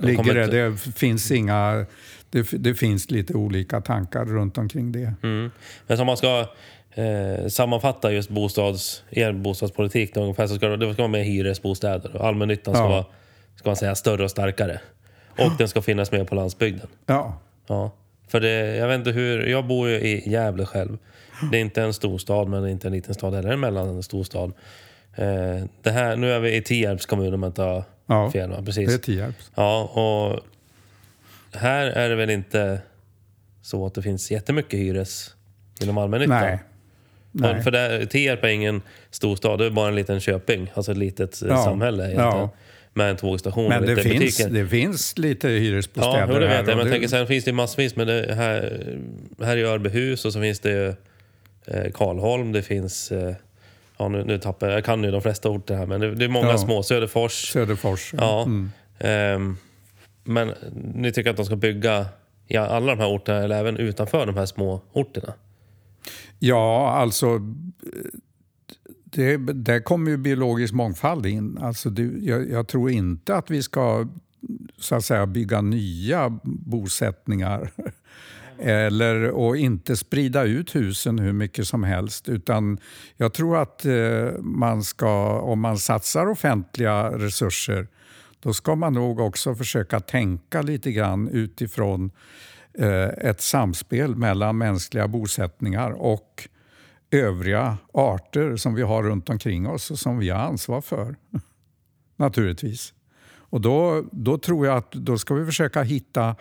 [0.00, 0.46] ligger det.
[0.46, 1.86] Det finns, inga,
[2.30, 5.14] det, det, finns lite olika tankar runt omkring det.
[5.22, 5.50] Mm.
[5.86, 6.46] Men om man ska
[6.94, 12.22] eh, sammanfatta just bostads, er bostadspolitik, ungefär, så ska det, det ska vara med hyresbostäder.
[12.22, 12.88] Allmännyttan ska ja.
[12.88, 13.04] vara
[13.56, 14.80] ska man säga, större och starkare.
[15.38, 16.88] Och den ska finnas med på landsbygden.
[17.06, 17.38] Ja.
[17.66, 17.90] ja.
[18.28, 20.98] För det, jag vet inte hur, jag bor ju i Gävle själv.
[21.50, 24.52] Det är inte en storstad men inte en liten stad heller, en mellanstorstad.
[25.14, 28.50] Eh, det här, nu är vi i Tierps kommun om jag inte har ja, fel.
[28.50, 28.62] Va?
[28.64, 28.88] Precis.
[28.88, 29.50] det är Tierps.
[29.54, 30.40] Ja, och
[31.58, 32.80] här är det väl inte
[33.62, 35.34] så att det finns jättemycket hyres
[35.82, 36.40] inom allmännyttan?
[36.40, 36.58] Nej.
[37.36, 37.62] Nej.
[37.62, 40.72] För där, Tierp är ingen storstad, det är bara en liten köping.
[40.74, 41.64] Alltså ett litet ja.
[41.64, 42.38] samhälle egentligen.
[42.38, 42.50] Ja
[42.94, 44.50] med en tågstation men och lite det finns, butiker.
[44.50, 46.66] det finns lite hyresbostäder Ja, det vet jag.
[46.66, 47.96] Men jag tänker, sen finns det massvis.
[47.96, 48.82] Men det här,
[49.42, 50.96] här i Örbyhus och så finns det
[51.66, 53.12] eh, Karlholm, det finns...
[53.12, 53.34] Eh,
[53.98, 56.24] ja, nu, nu tappar jag, jag kan ju de flesta orter här, men det, det
[56.24, 56.58] är många ja.
[56.58, 56.82] små.
[56.82, 57.52] Söderfors.
[57.52, 58.18] Söderfors, ja.
[58.20, 58.42] ja.
[58.42, 58.70] Mm.
[59.36, 59.58] Um,
[60.24, 60.52] men
[60.94, 62.06] ni tycker att de ska bygga
[62.48, 65.34] i alla de här orterna, eller även utanför de här små orterna?
[66.46, 67.40] Ja, alltså eh,
[69.04, 71.58] det, där kommer ju biologisk mångfald in.
[71.58, 74.08] Alltså det, jag, jag, tror inte att vi ska
[74.78, 77.70] så att säga, bygga nya bosättningar
[78.58, 82.28] eller, och inte sprida ut husen hur mycket som helst.
[82.28, 82.78] Utan
[83.16, 87.86] jag tror att eh, man ska, om man satsar offentliga resurser
[88.40, 92.10] då ska man nog också försöka tänka lite grann utifrån eh,
[92.78, 96.48] Eh, ett samspel mellan mänskliga bosättningar och
[97.10, 101.16] övriga arter som vi har runt omkring oss och som vi har ansvar för.
[102.16, 102.94] Naturligtvis.
[103.36, 106.36] Och då, då tror jag att då ska vi försöka hitta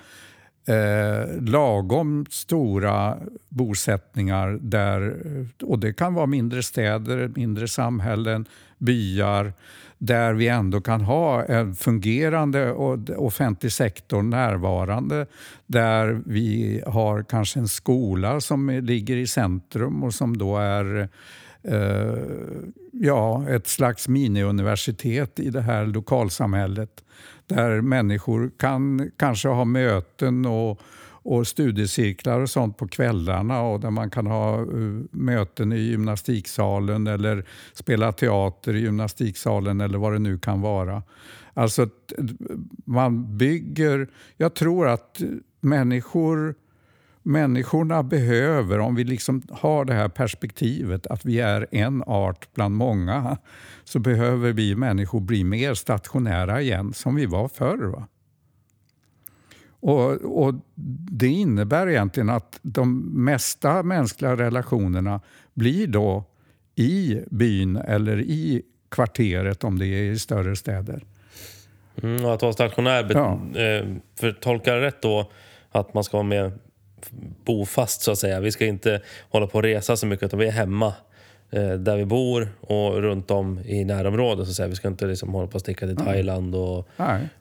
[0.67, 3.17] eh, lagom stora
[3.49, 5.15] bosättningar där,
[5.63, 8.45] och det kan vara mindre städer, mindre samhällen,
[8.77, 9.53] byar,
[10.05, 12.71] där vi ändå kan ha en fungerande
[13.17, 15.25] offentlig sektor närvarande.
[15.65, 21.09] Där vi har kanske en skola som ligger i centrum och som då är
[21.61, 22.17] eh,
[22.91, 27.03] ja, ett slags miniuniversitet i det här lokalsamhället.
[27.47, 30.81] Där människor kan kanske ha möten och,
[31.23, 34.65] och studiecirklar och sånt på kvällarna och där man kan ha eh,
[35.11, 41.03] möten i gymnastiksalen eller spela teater i gymnastiksalen eller vad det nu kan vara.
[41.53, 41.89] Alltså eh,
[42.85, 44.07] man bygger...
[44.37, 45.21] Jag tror att
[45.61, 46.55] människor
[47.23, 52.75] människorna behöver, om vi liksom har det här perspektivet att vi är en art bland
[52.75, 53.37] många,
[53.83, 57.85] så behöver vi människor bli mer stationära igen, som vi var förr.
[57.85, 58.07] Va?
[59.83, 60.11] Och,
[60.45, 60.53] och,
[61.11, 65.21] Det innebär egentligen att de mesta mänskliga relationerna
[65.53, 66.23] blir då
[66.75, 71.03] i byn eller i kvarteret om det är i större städer.
[72.03, 73.31] Mm, att vara stationär, ja.
[73.61, 73.85] Eh,
[74.19, 75.31] för tolkar rätt då
[75.71, 76.51] att man ska vara med
[77.45, 78.39] bofast så att säga.
[78.39, 80.93] Vi ska inte hålla på och resa så mycket utan vi är hemma
[81.51, 84.45] eh, där vi bor och runt om i närområdet.
[84.45, 84.67] Så att säga.
[84.67, 86.87] Vi ska inte liksom hålla på och sticka till Thailand och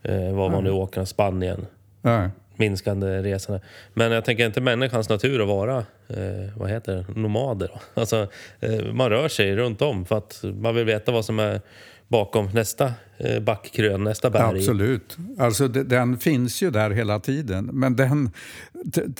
[0.02, 1.66] eh, var man nu åker, Spanien.
[2.02, 2.30] Nej.
[2.56, 3.60] Minskande resande.
[3.94, 5.76] Men jag tänker inte människans natur att vara
[6.08, 7.20] eh, vad heter det?
[7.20, 7.70] nomader.
[7.94, 8.28] Alltså,
[8.60, 11.60] eh, man rör sig runt om för att man vill veta vad som är
[12.08, 14.58] bakom nästa eh, backkrön, nästa berg.
[14.58, 15.16] Absolut.
[15.38, 17.70] Alltså, den finns ju där hela tiden.
[17.72, 18.30] Men den,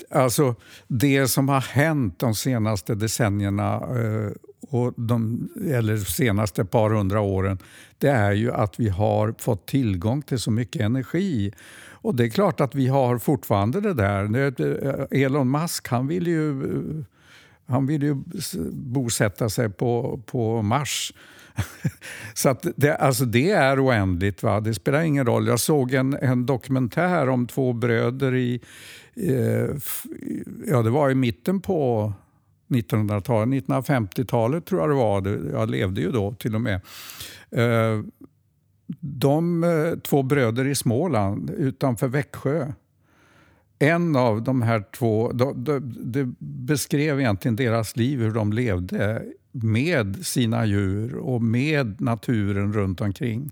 [0.09, 0.55] alltså,
[0.87, 4.31] det som har hänt de senaste decennierna eh,
[4.69, 7.57] och de, eller senaste par hundra åren
[7.97, 11.51] det är ju att vi har fått tillgång till så mycket energi.
[12.03, 14.51] Och det är klart att vi har fortfarande det där.
[14.51, 16.63] Eh, Elon Musk han vill ju,
[17.65, 18.15] han vill ju
[18.71, 21.13] bosätta sig på, på Mars.
[22.33, 24.43] Så att det, alltså det är oändligt.
[24.43, 24.59] Va?
[24.59, 25.47] Det spelar ingen roll.
[25.47, 28.61] Jag såg en, en dokumentär om två bröder i...
[29.15, 29.69] Eh,
[30.67, 32.13] ja, det var i mitten på
[32.67, 33.63] 1900-talet.
[33.67, 35.51] 1950-talet tror jag det var.
[35.59, 36.81] Jag levde ju då till och med.
[37.51, 38.03] Eh,
[38.99, 42.73] de eh, två bröder i Småland utanför Växjö
[43.79, 49.23] en av de här två Det de, de beskrev egentligen deras liv, hur de levde
[49.51, 53.51] med sina djur och med naturen runt omkring.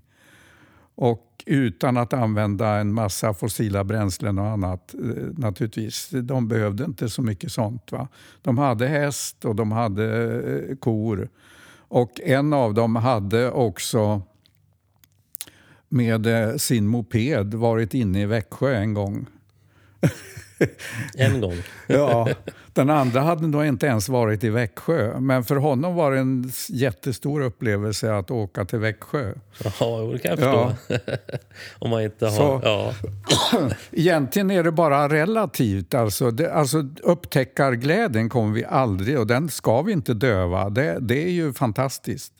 [0.94, 4.94] Och utan att använda en massa fossila bränslen och annat.
[4.94, 6.10] Eh, naturligtvis.
[6.10, 7.92] De behövde inte så mycket sånt.
[7.92, 8.08] Va?
[8.42, 10.34] De hade häst och de hade
[10.70, 11.28] eh, kor.
[11.74, 14.22] Och en av dem hade också
[15.92, 19.26] med eh, sin moped varit inne i Växjö en gång.
[21.14, 21.56] En gång.
[21.86, 22.28] ja,
[22.72, 25.20] den andra hade nog inte ens varit i Växjö.
[25.20, 29.32] Men för honom var det en jättestor upplevelse att åka till Växjö.
[29.80, 30.72] Ja, det kan jag förstå.
[30.88, 30.96] Ja.
[31.78, 32.32] Om man inte har...
[32.32, 32.92] Så, ja.
[33.92, 35.94] Egentligen är det bara relativt.
[35.94, 40.70] Alltså, det, alltså, upptäckarglädjen kommer vi aldrig och den ska vi inte döva.
[40.70, 42.31] Det, det är ju fantastiskt.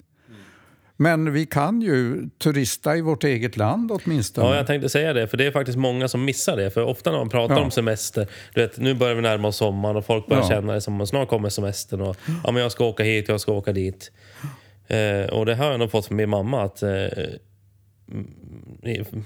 [0.96, 4.48] Men vi kan ju turista i vårt eget land åtminstone.
[4.48, 5.28] Ja, jag tänkte säga det.
[5.28, 6.70] För det är faktiskt många som missar det.
[6.70, 7.62] För ofta när man pratar ja.
[7.62, 10.48] om semester, du vet, nu börjar vi närma oss sommaren och folk börjar ja.
[10.48, 13.40] känna det som att snart kommer semestern och ja, men jag ska åka hit, jag
[13.40, 14.12] ska åka dit.
[14.87, 16.88] Eh, och det har jag nog fått från min mamma att eh,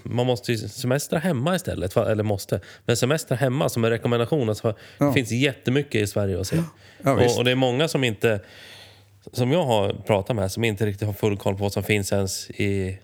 [0.02, 1.96] man måste ju semestra hemma istället.
[1.96, 2.61] Eller måste.
[2.85, 4.48] Men semestra hemma som en rekommendation.
[4.48, 5.07] Alltså, ja.
[5.07, 6.62] Det finns jättemycket i Sverige att se.
[7.05, 8.40] Och, och, det är många som inte
[9.32, 12.12] som jag har pratat med som inte riktigt har full koll på vad som finns
[12.12, 12.98] ens i...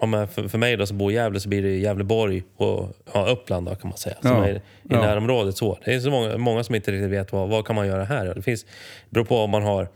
[0.00, 3.66] för, för mig då som bor i Gävle så blir det Gävleborg och ja, Uppland
[3.66, 4.16] då, kan man säga.
[4.22, 5.00] Som ja, är i ja.
[5.00, 5.56] närområdet.
[5.56, 5.78] Så.
[5.84, 8.34] Det är så många, många som inte riktigt vet vad, vad kan man göra här.
[8.34, 8.66] Det finns,
[9.10, 9.88] beror på om man har,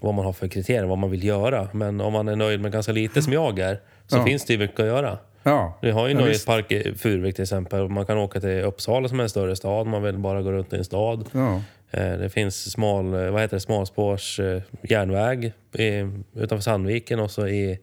[0.00, 1.68] vad man har för kriterier, vad man vill göra.
[1.72, 4.24] Men om man är nöjd med ganska lite som jag är så ja.
[4.24, 5.18] finns det ju mycket att göra.
[5.42, 7.88] Ja, Vi har ju ja, Nöjespark i Furuvik till exempel.
[7.88, 9.86] Man kan åka till Uppsala som är en större stad.
[9.86, 11.28] Man vill bara gå runt i en stad.
[11.32, 11.60] Ja.
[11.90, 15.52] Eh, det finns smal, eh, vad heter det, smalspårs eh, järnväg
[16.34, 17.78] utanför Sandviken och så i,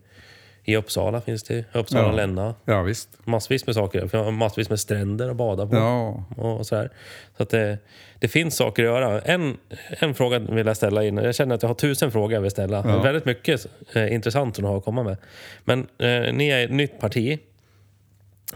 [0.64, 1.66] i Uppsala finns det.
[1.74, 2.12] Uppsala, ja.
[2.12, 2.56] Länna.
[2.66, 3.10] Ja, visst.
[3.24, 4.32] Massvis med saker.
[4.32, 5.76] Massvis med stränder att bada på.
[5.76, 6.24] Ja.
[6.38, 6.90] Och så här.
[7.38, 7.78] så att det,
[8.20, 9.22] det finns saker att göra.
[9.22, 9.58] En,
[10.00, 11.24] en fråga vill jag ställa innan.
[11.24, 12.84] Jag känner att jag har tusen frågor jag vill ställa.
[12.86, 13.02] Ja.
[13.02, 15.18] Väldigt mycket eh, intressant du har att komma med.
[15.66, 17.40] Men eh, ni är ett nytt parti.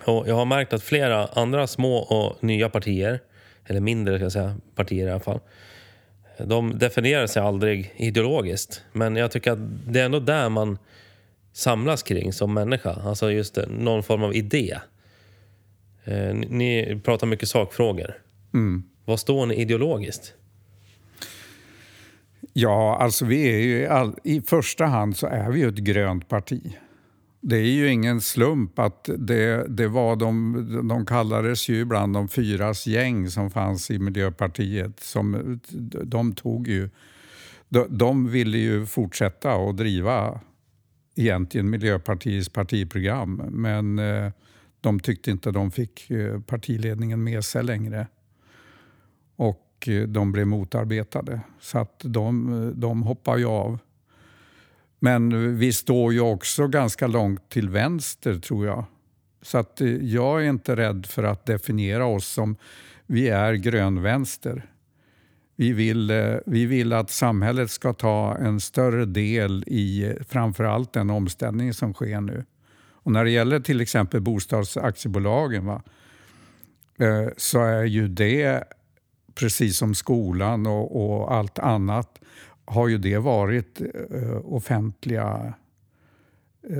[0.05, 3.19] Och jag har märkt att flera andra små och nya partier,
[3.65, 5.39] eller mindre ska jag säga, partier i alla fall,
[6.37, 8.83] de definierar sig aldrig ideologiskt.
[8.91, 10.77] Men jag tycker att det är ändå där man
[11.53, 12.97] samlas kring som människa.
[13.05, 14.77] Alltså just någon form av idé.
[16.03, 18.17] Eh, ni pratar mycket sakfrågor.
[18.53, 18.83] Mm.
[19.05, 20.33] Vad står ni ideologiskt?
[22.53, 26.29] Ja, alltså vi är ju all, i första hand så är vi ju ett grönt
[26.29, 26.61] parti.
[27.43, 32.27] Det är ju ingen slump att det, det var de, de kallades ju ibland de
[32.27, 34.99] fyras gäng som fanns i Miljöpartiet.
[34.99, 35.59] Som,
[36.03, 36.89] de tog ju,
[37.69, 40.39] de, de ville ju fortsätta att driva
[41.15, 44.31] egentligen Miljöpartiets partiprogram men eh,
[44.81, 48.07] de tyckte inte de fick eh, partiledningen med sig längre.
[49.35, 53.79] Och eh, de blev motarbetade, så att de, de hoppade ju av.
[55.03, 58.85] Men vi står ju också ganska långt till vänster, tror jag.
[59.41, 62.55] Så att eh, jag är inte rädd för att definiera oss som
[63.05, 64.65] vi är grönvänster.
[65.55, 70.93] Vi vill, eh, vi vill att samhället ska ta en större del i eh, framförallt
[70.93, 72.45] den omställning som sker nu.
[73.03, 75.81] Och när det gäller till exempel bostadsaktiebolagen va,
[77.37, 78.63] så är ju det,
[79.35, 82.19] precis som skolan och, och allt annat,
[82.71, 85.53] har ju det varit eh, offentliga
[86.69, 86.77] eh,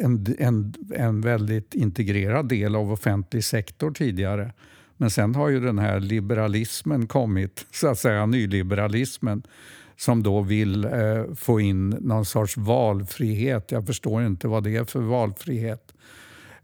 [0.00, 4.52] en, en, en väldigt integrerad del av offentlig sektor tidigare.
[4.96, 9.42] Men sen har ju den här liberalismen kommit, så att säga nyliberalismen
[9.96, 13.72] som då vill eh, få in någon sorts valfrihet.
[13.72, 15.94] Jag förstår inte vad det är för valfrihet.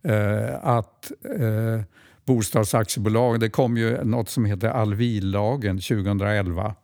[0.02, 1.80] Eh, att eh,
[2.24, 6.74] bostadsaktiebolag, det kom ju något som heter Alvillagen 2011.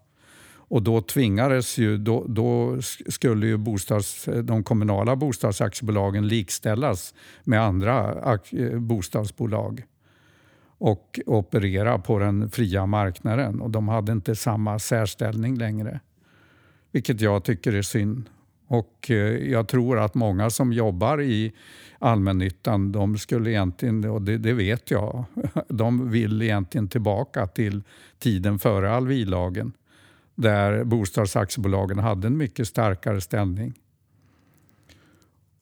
[0.70, 7.14] Och då tvingades ju, då, då skulle ju bostads, de kommunala bostadsaktiebolagen likställas
[7.44, 8.16] med andra
[8.78, 9.82] bostadsbolag
[10.78, 13.60] och operera på den fria marknaden.
[13.60, 16.00] Och de hade inte samma särställning längre.
[16.92, 18.24] Vilket jag tycker är synd.
[18.66, 19.16] Och eh,
[19.50, 21.52] jag tror att många som jobbar i
[21.98, 25.24] allmännyttan, de skulle egentligen, och det, det vet jag,
[25.68, 27.82] de vill egentligen tillbaka till
[28.18, 29.72] tiden före Alvilagen
[30.40, 33.74] där bostadsaktiebolagen hade en mycket starkare ställning.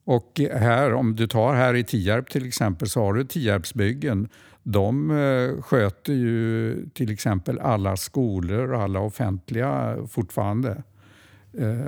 [0.05, 4.29] Och här, om du tar här i Tierp till exempel så har du Tierpsbyggen.
[4.63, 10.83] De eh, sköter ju till exempel alla skolor och alla offentliga fortfarande
[11.59, 11.81] eh,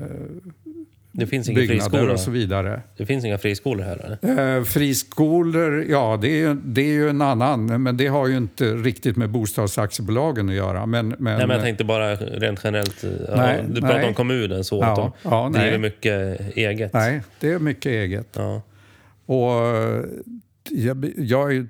[1.12, 2.82] det finns inga friskolor och så vidare.
[2.96, 4.18] Det finns inga friskolor här?
[4.22, 4.56] Eller?
[4.58, 8.36] Eh, friskolor, ja det är, ju, det är ju en annan, men det har ju
[8.36, 10.86] inte riktigt med bostadsaktiebolagen att göra.
[10.86, 13.04] Men, men, nej, men jag tänkte bara rent generellt.
[13.36, 14.08] Nej, du pratar nej.
[14.08, 16.92] om kommunen så, att ja, de ja, driver mycket eget.
[16.92, 18.28] Nej, det är mycket eget.
[18.32, 18.62] Ja.
[19.26, 19.50] Och
[20.70, 21.66] jag, jag,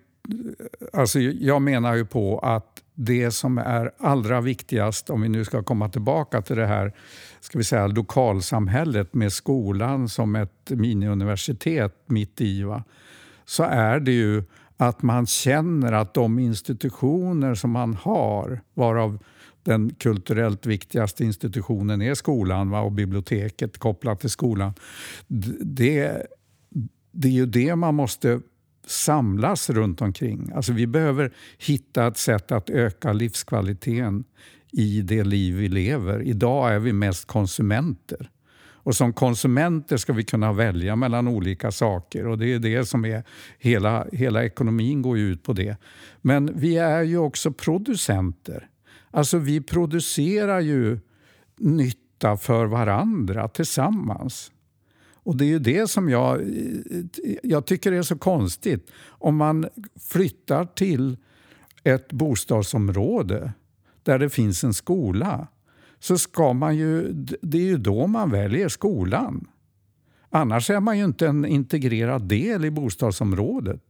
[0.92, 5.62] alltså, jag menar ju på att det som är allra viktigast, om vi nu ska
[5.62, 6.92] komma tillbaka till det här
[7.40, 12.84] ska vi säga, lokalsamhället med skolan som ett miniuniversitet mitt i, va?
[13.44, 14.44] så är det ju
[14.76, 19.18] att man känner att de institutioner som man har, varav
[19.62, 22.80] den kulturellt viktigaste institutionen är skolan va?
[22.80, 24.74] och biblioteket kopplat till skolan.
[25.60, 26.26] Det,
[27.12, 28.40] det är ju det man måste
[28.86, 30.52] samlas runt omkring.
[30.54, 34.24] Alltså vi behöver hitta ett sätt att öka livskvaliteten
[34.72, 36.22] i det liv vi lever.
[36.22, 38.30] Idag är vi mest konsumenter.
[38.82, 43.04] Och som konsumenter ska vi kunna välja mellan olika saker och det är det som
[43.04, 43.24] är
[43.58, 45.76] hela, hela ekonomin går ut på det.
[46.20, 48.68] Men vi är ju också producenter.
[49.10, 50.98] Alltså vi producerar ju
[51.58, 54.52] nytta för varandra tillsammans.
[55.22, 56.40] Och det är ju det som jag,
[57.42, 58.90] jag tycker är så konstigt.
[59.06, 59.68] Om man
[60.10, 61.16] flyttar till
[61.84, 63.52] ett bostadsområde
[64.02, 65.46] där det finns en skola
[65.98, 69.48] så ska man ju, det är ju då man väljer skolan.
[70.30, 73.82] Annars är man ju inte en integrerad del i bostadsområdet.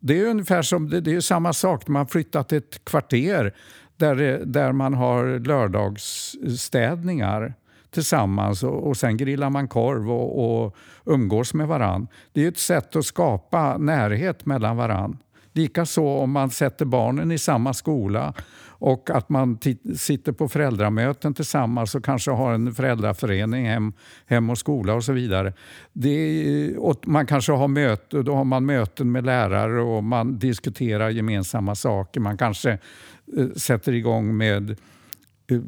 [0.00, 3.54] Det är ungefär som, det är samma sak när man flyttat till ett kvarter
[3.96, 7.54] där, där man har lördagsstädningar
[7.90, 12.08] tillsammans och, och sen grillar man korv och, och umgås med varann.
[12.32, 15.18] Det är ett sätt att skapa närhet mellan varann.
[15.52, 18.34] Likaså om man sätter barnen i samma skola
[18.78, 19.58] och att man
[19.96, 23.92] sitter på föräldramöten tillsammans och kanske har en föräldraförening, hem,
[24.26, 25.52] hem och skola och så vidare.
[25.92, 31.10] Det, och man kanske har möten, då har man möten med lärare och man diskuterar
[31.10, 32.20] gemensamma saker.
[32.20, 32.70] Man kanske
[33.36, 35.60] eh, sätter igång med eh,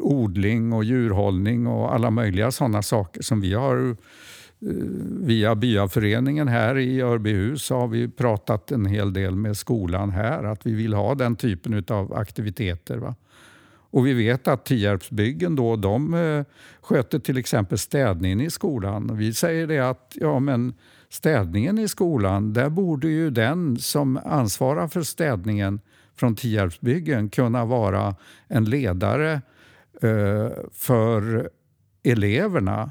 [0.00, 3.96] odling och djurhållning och alla möjliga sådana saker som vi har
[4.66, 4.74] Eh,
[5.20, 10.66] via byaföreningen här i Örbyhus har vi pratat en hel del med skolan här att
[10.66, 12.96] vi vill ha den typen av aktiviteter.
[12.96, 13.14] Va?
[13.92, 16.44] Och vi vet att Tierpsbyggen då, de eh,
[16.80, 19.16] sköter till exempel städningen i skolan.
[19.16, 20.74] Vi säger det att ja, men
[21.08, 25.80] städningen i skolan, där borde ju den som ansvarar för städningen
[26.16, 28.14] från Tierpsbyggen kunna vara
[28.48, 29.42] en ledare
[30.02, 31.50] eh, för
[32.02, 32.90] eleverna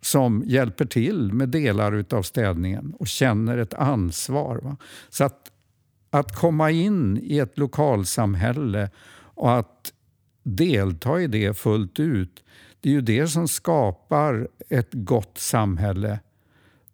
[0.00, 4.60] som hjälper till med delar av städningen och känner ett ansvar.
[4.62, 4.76] Va?
[5.08, 5.52] Så att,
[6.10, 9.92] att komma in i ett lokalsamhälle och att
[10.42, 12.44] delta i det fullt ut,
[12.80, 16.20] det är ju det som skapar ett gott samhälle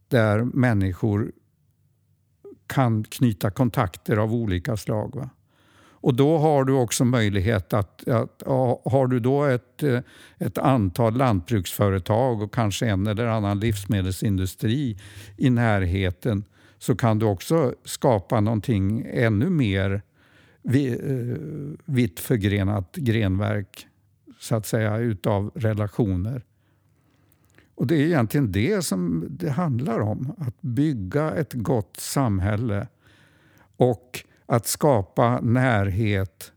[0.09, 1.33] där människor
[2.67, 5.17] kan knyta kontakter av olika slag.
[5.17, 5.31] Va?
[6.03, 8.43] Och då har du också möjlighet att, att
[8.85, 10.01] har du då ett, eh,
[10.39, 14.99] ett antal lantbruksföretag och kanske en eller annan livsmedelsindustri
[15.37, 16.45] i närheten
[16.79, 20.03] så kan du också skapa någonting ännu mer
[20.65, 20.97] eh,
[21.85, 23.87] vitt förgrenat grenverk
[24.41, 26.43] så att säga utav relationer.
[27.75, 30.35] Och det är egentligen det som det handlar om.
[30.39, 32.87] Att bygga ett gott samhälle
[33.77, 36.53] och att skapa närhet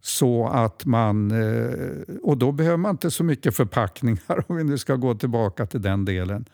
[0.00, 1.30] så att man...
[1.30, 5.66] Eh, och då behöver man inte så mycket förpackningar om vi nu ska gå tillbaka
[5.66, 6.44] till den delen.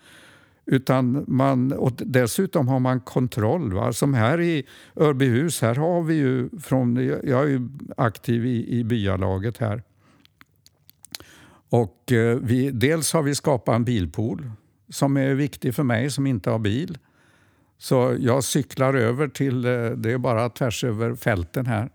[0.67, 3.73] Utan man, och dessutom har man kontroll.
[3.73, 3.93] Va?
[3.93, 4.67] Som här i
[4.97, 9.83] Örbyhus, här har vi ju från, jag är ju aktiv i, i byalaget här.
[11.71, 14.51] Och eh, vi, dels har vi skapat en bilpool
[14.89, 16.99] som är viktig för mig som inte har bil.
[17.79, 21.91] Så jag cyklar över till, eh, det är bara tvärs över fälten här,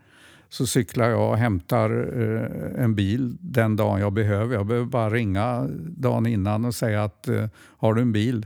[0.49, 1.89] så cyklar jag och hämtar
[2.21, 4.55] eh, en bil den dagen jag behöver.
[4.55, 5.67] Jag behöver bara ringa
[5.97, 8.45] dagen innan och säga att eh, har du en bil?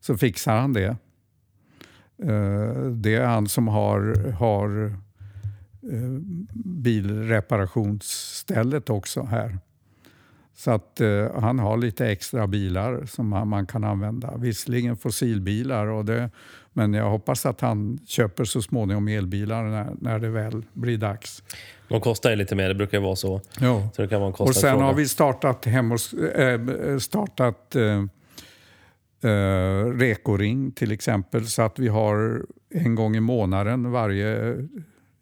[0.00, 0.96] Så fixar han det.
[2.90, 4.96] Det är han som har, har
[6.64, 9.58] bilreparationsstället också här.
[10.58, 14.36] Så att eh, han har lite extra bilar som man, man, kan använda.
[14.36, 16.30] Visserligen fossilbilar, och det,
[16.78, 21.42] men jag hoppas att han köper så småningom elbilar när, när det väl blir dags.
[21.88, 23.40] De kostar ju lite mer, det brukar vara så.
[23.60, 23.90] Ja.
[23.94, 24.84] så det kan vara en och sen fråga.
[24.84, 26.00] har vi startat, hem och,
[26.38, 27.82] äh, startat äh,
[29.30, 34.56] äh, Rekoring till exempel, så att vi har en gång i månaden, varje,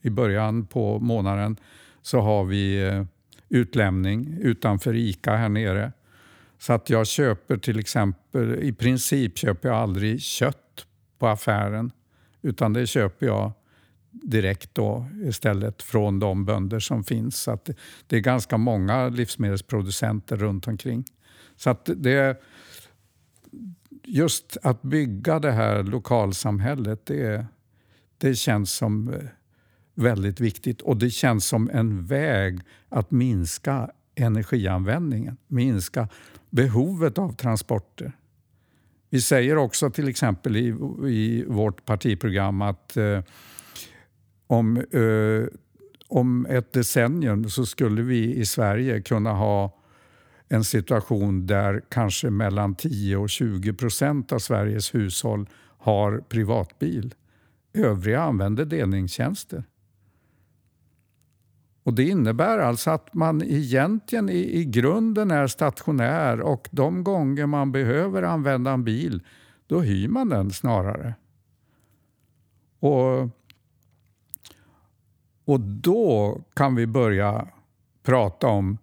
[0.03, 1.57] i början på månaden,
[2.03, 2.91] så har vi
[3.49, 5.93] utlämning utanför ICA här nere.
[6.59, 10.66] Så att jag köper till exempel, i princip köper jag aldrig kött
[11.19, 11.93] på affären
[12.43, 13.53] utan det köper jag
[14.11, 17.37] direkt då istället från de bönder som finns.
[17.37, 17.71] Så att
[18.07, 21.05] det är ganska många livsmedelsproducenter runt omkring.
[21.57, 22.43] Så att det,
[24.05, 27.47] just att bygga det här lokalsamhället, det,
[28.19, 29.21] det känns som eh,
[29.95, 36.09] väldigt viktigt och det känns som en väg att minska energianvändningen, minska
[36.51, 38.13] behovet av transporter.
[39.11, 40.75] Vi säger också till exempel i,
[41.09, 43.21] i vårt partiprogram att eh,
[44.47, 45.59] om, eh,
[46.09, 49.83] om ett decennium så skulle vi i Sverige kunna ha
[50.49, 55.49] en situation där kanske mellan 10 och 20 procent av Sveriges hushåll
[55.79, 57.15] har privatbil.
[57.75, 59.65] Övriga använder delningstjänster.
[61.87, 67.47] Och Det innebär alltså att man egentligen i, i grunden är stationär och de gånger
[67.47, 69.23] man behöver använda en bil,
[69.67, 71.15] då hyr man den snarare.
[72.81, 73.29] Och,
[75.45, 77.49] och då kan vi börja
[78.03, 78.79] prata om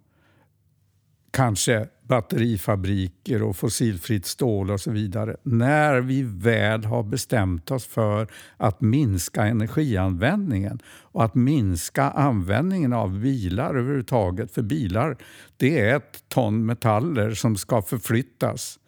[1.30, 5.36] kanske batterifabriker och fossilfritt stål och så vidare.
[5.42, 13.20] När vi väl har bestämt oss för att minska energianvändningen och att minska användningen av
[13.20, 14.50] bilar överhuvudtaget.
[14.50, 15.16] För bilar,
[15.56, 18.78] det är ett ton metaller som ska förflyttas.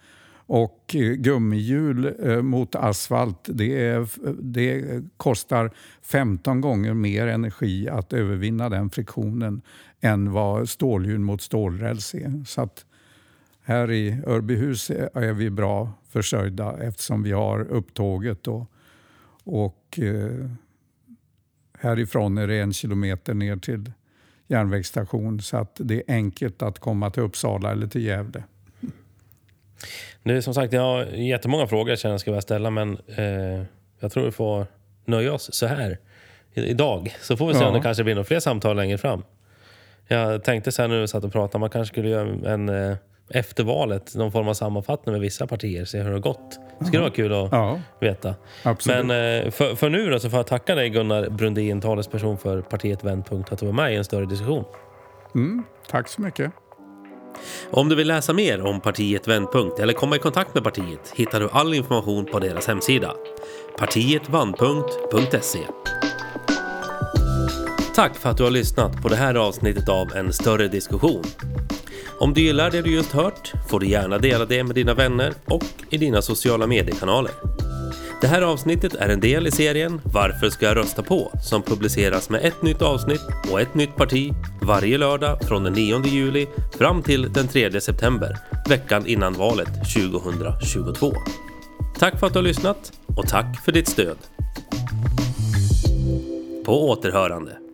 [0.49, 4.09] Och eh, gummihjul eh, mot asfalt, det, är,
[4.43, 5.71] det kostar
[6.03, 9.63] 15 gånger mer energi att övervinna den friktionen
[10.01, 12.45] än vad stålhjul mot stålräls är.
[12.45, 12.86] Så att
[13.67, 18.49] här i Örbyhus är vi bra försörjda eftersom vi har upptåget.
[18.49, 18.71] Och,
[19.45, 20.51] och eh,
[21.79, 23.93] härifrån är det en kilometer ner till
[24.47, 28.45] järnvägsstation så att det är enkelt att komma till Uppsala eller till Gävle.
[30.23, 33.65] Nu, som sagt, jag har jättemånga frågor jag känner jag ska vilja ställa men eh,
[34.01, 34.67] jag tror vi får
[35.05, 35.99] nöja oss så här
[36.55, 37.15] idag.
[37.21, 37.69] Så får vi se ja.
[37.69, 39.23] om det kanske blir några fler samtal längre fram.
[40.09, 42.97] Jag tänkte här när vi satt och pratade, man kanske skulle göra en eh,
[43.31, 46.59] efter valet någon form av sammanfattning med vissa partier, se hur det har gått.
[46.79, 48.35] Det skulle vara kul att Ja, veta.
[48.63, 49.07] absolut.
[49.07, 52.61] Men eh, för, för nu då så får jag tacka dig Gunnar Brundin, talesperson för
[52.63, 54.65] partiet Vändpunkt, att du var med i en större diskussion.
[55.35, 56.53] mm, tack så mycket.
[57.71, 61.41] Om du vill läsa mer om partiet Vändpunkt eller komma i kontakt med partiet hittar
[61.41, 63.13] du all information på deras hemsida.
[63.79, 65.59] Partietvandpunkt.se
[67.95, 71.23] Tack för att du har lyssnat på det här avsnittet av En större diskussion.
[72.19, 75.33] Om du gillar det du just hört får du gärna dela det med dina vänner
[75.45, 77.33] och i dina sociala mediekanaler.
[78.21, 81.33] Det här avsnittet är en del i serien Varför ska jag rösta på?
[81.43, 83.21] som publiceras med ett nytt avsnitt
[83.53, 86.47] och ett nytt parti varje lördag från den 9 juli
[86.79, 88.39] fram till den 3 september,
[88.69, 91.13] veckan innan valet 2022.
[91.99, 94.17] Tack för att du har lyssnat och tack för ditt stöd.
[96.65, 97.66] På återhörande.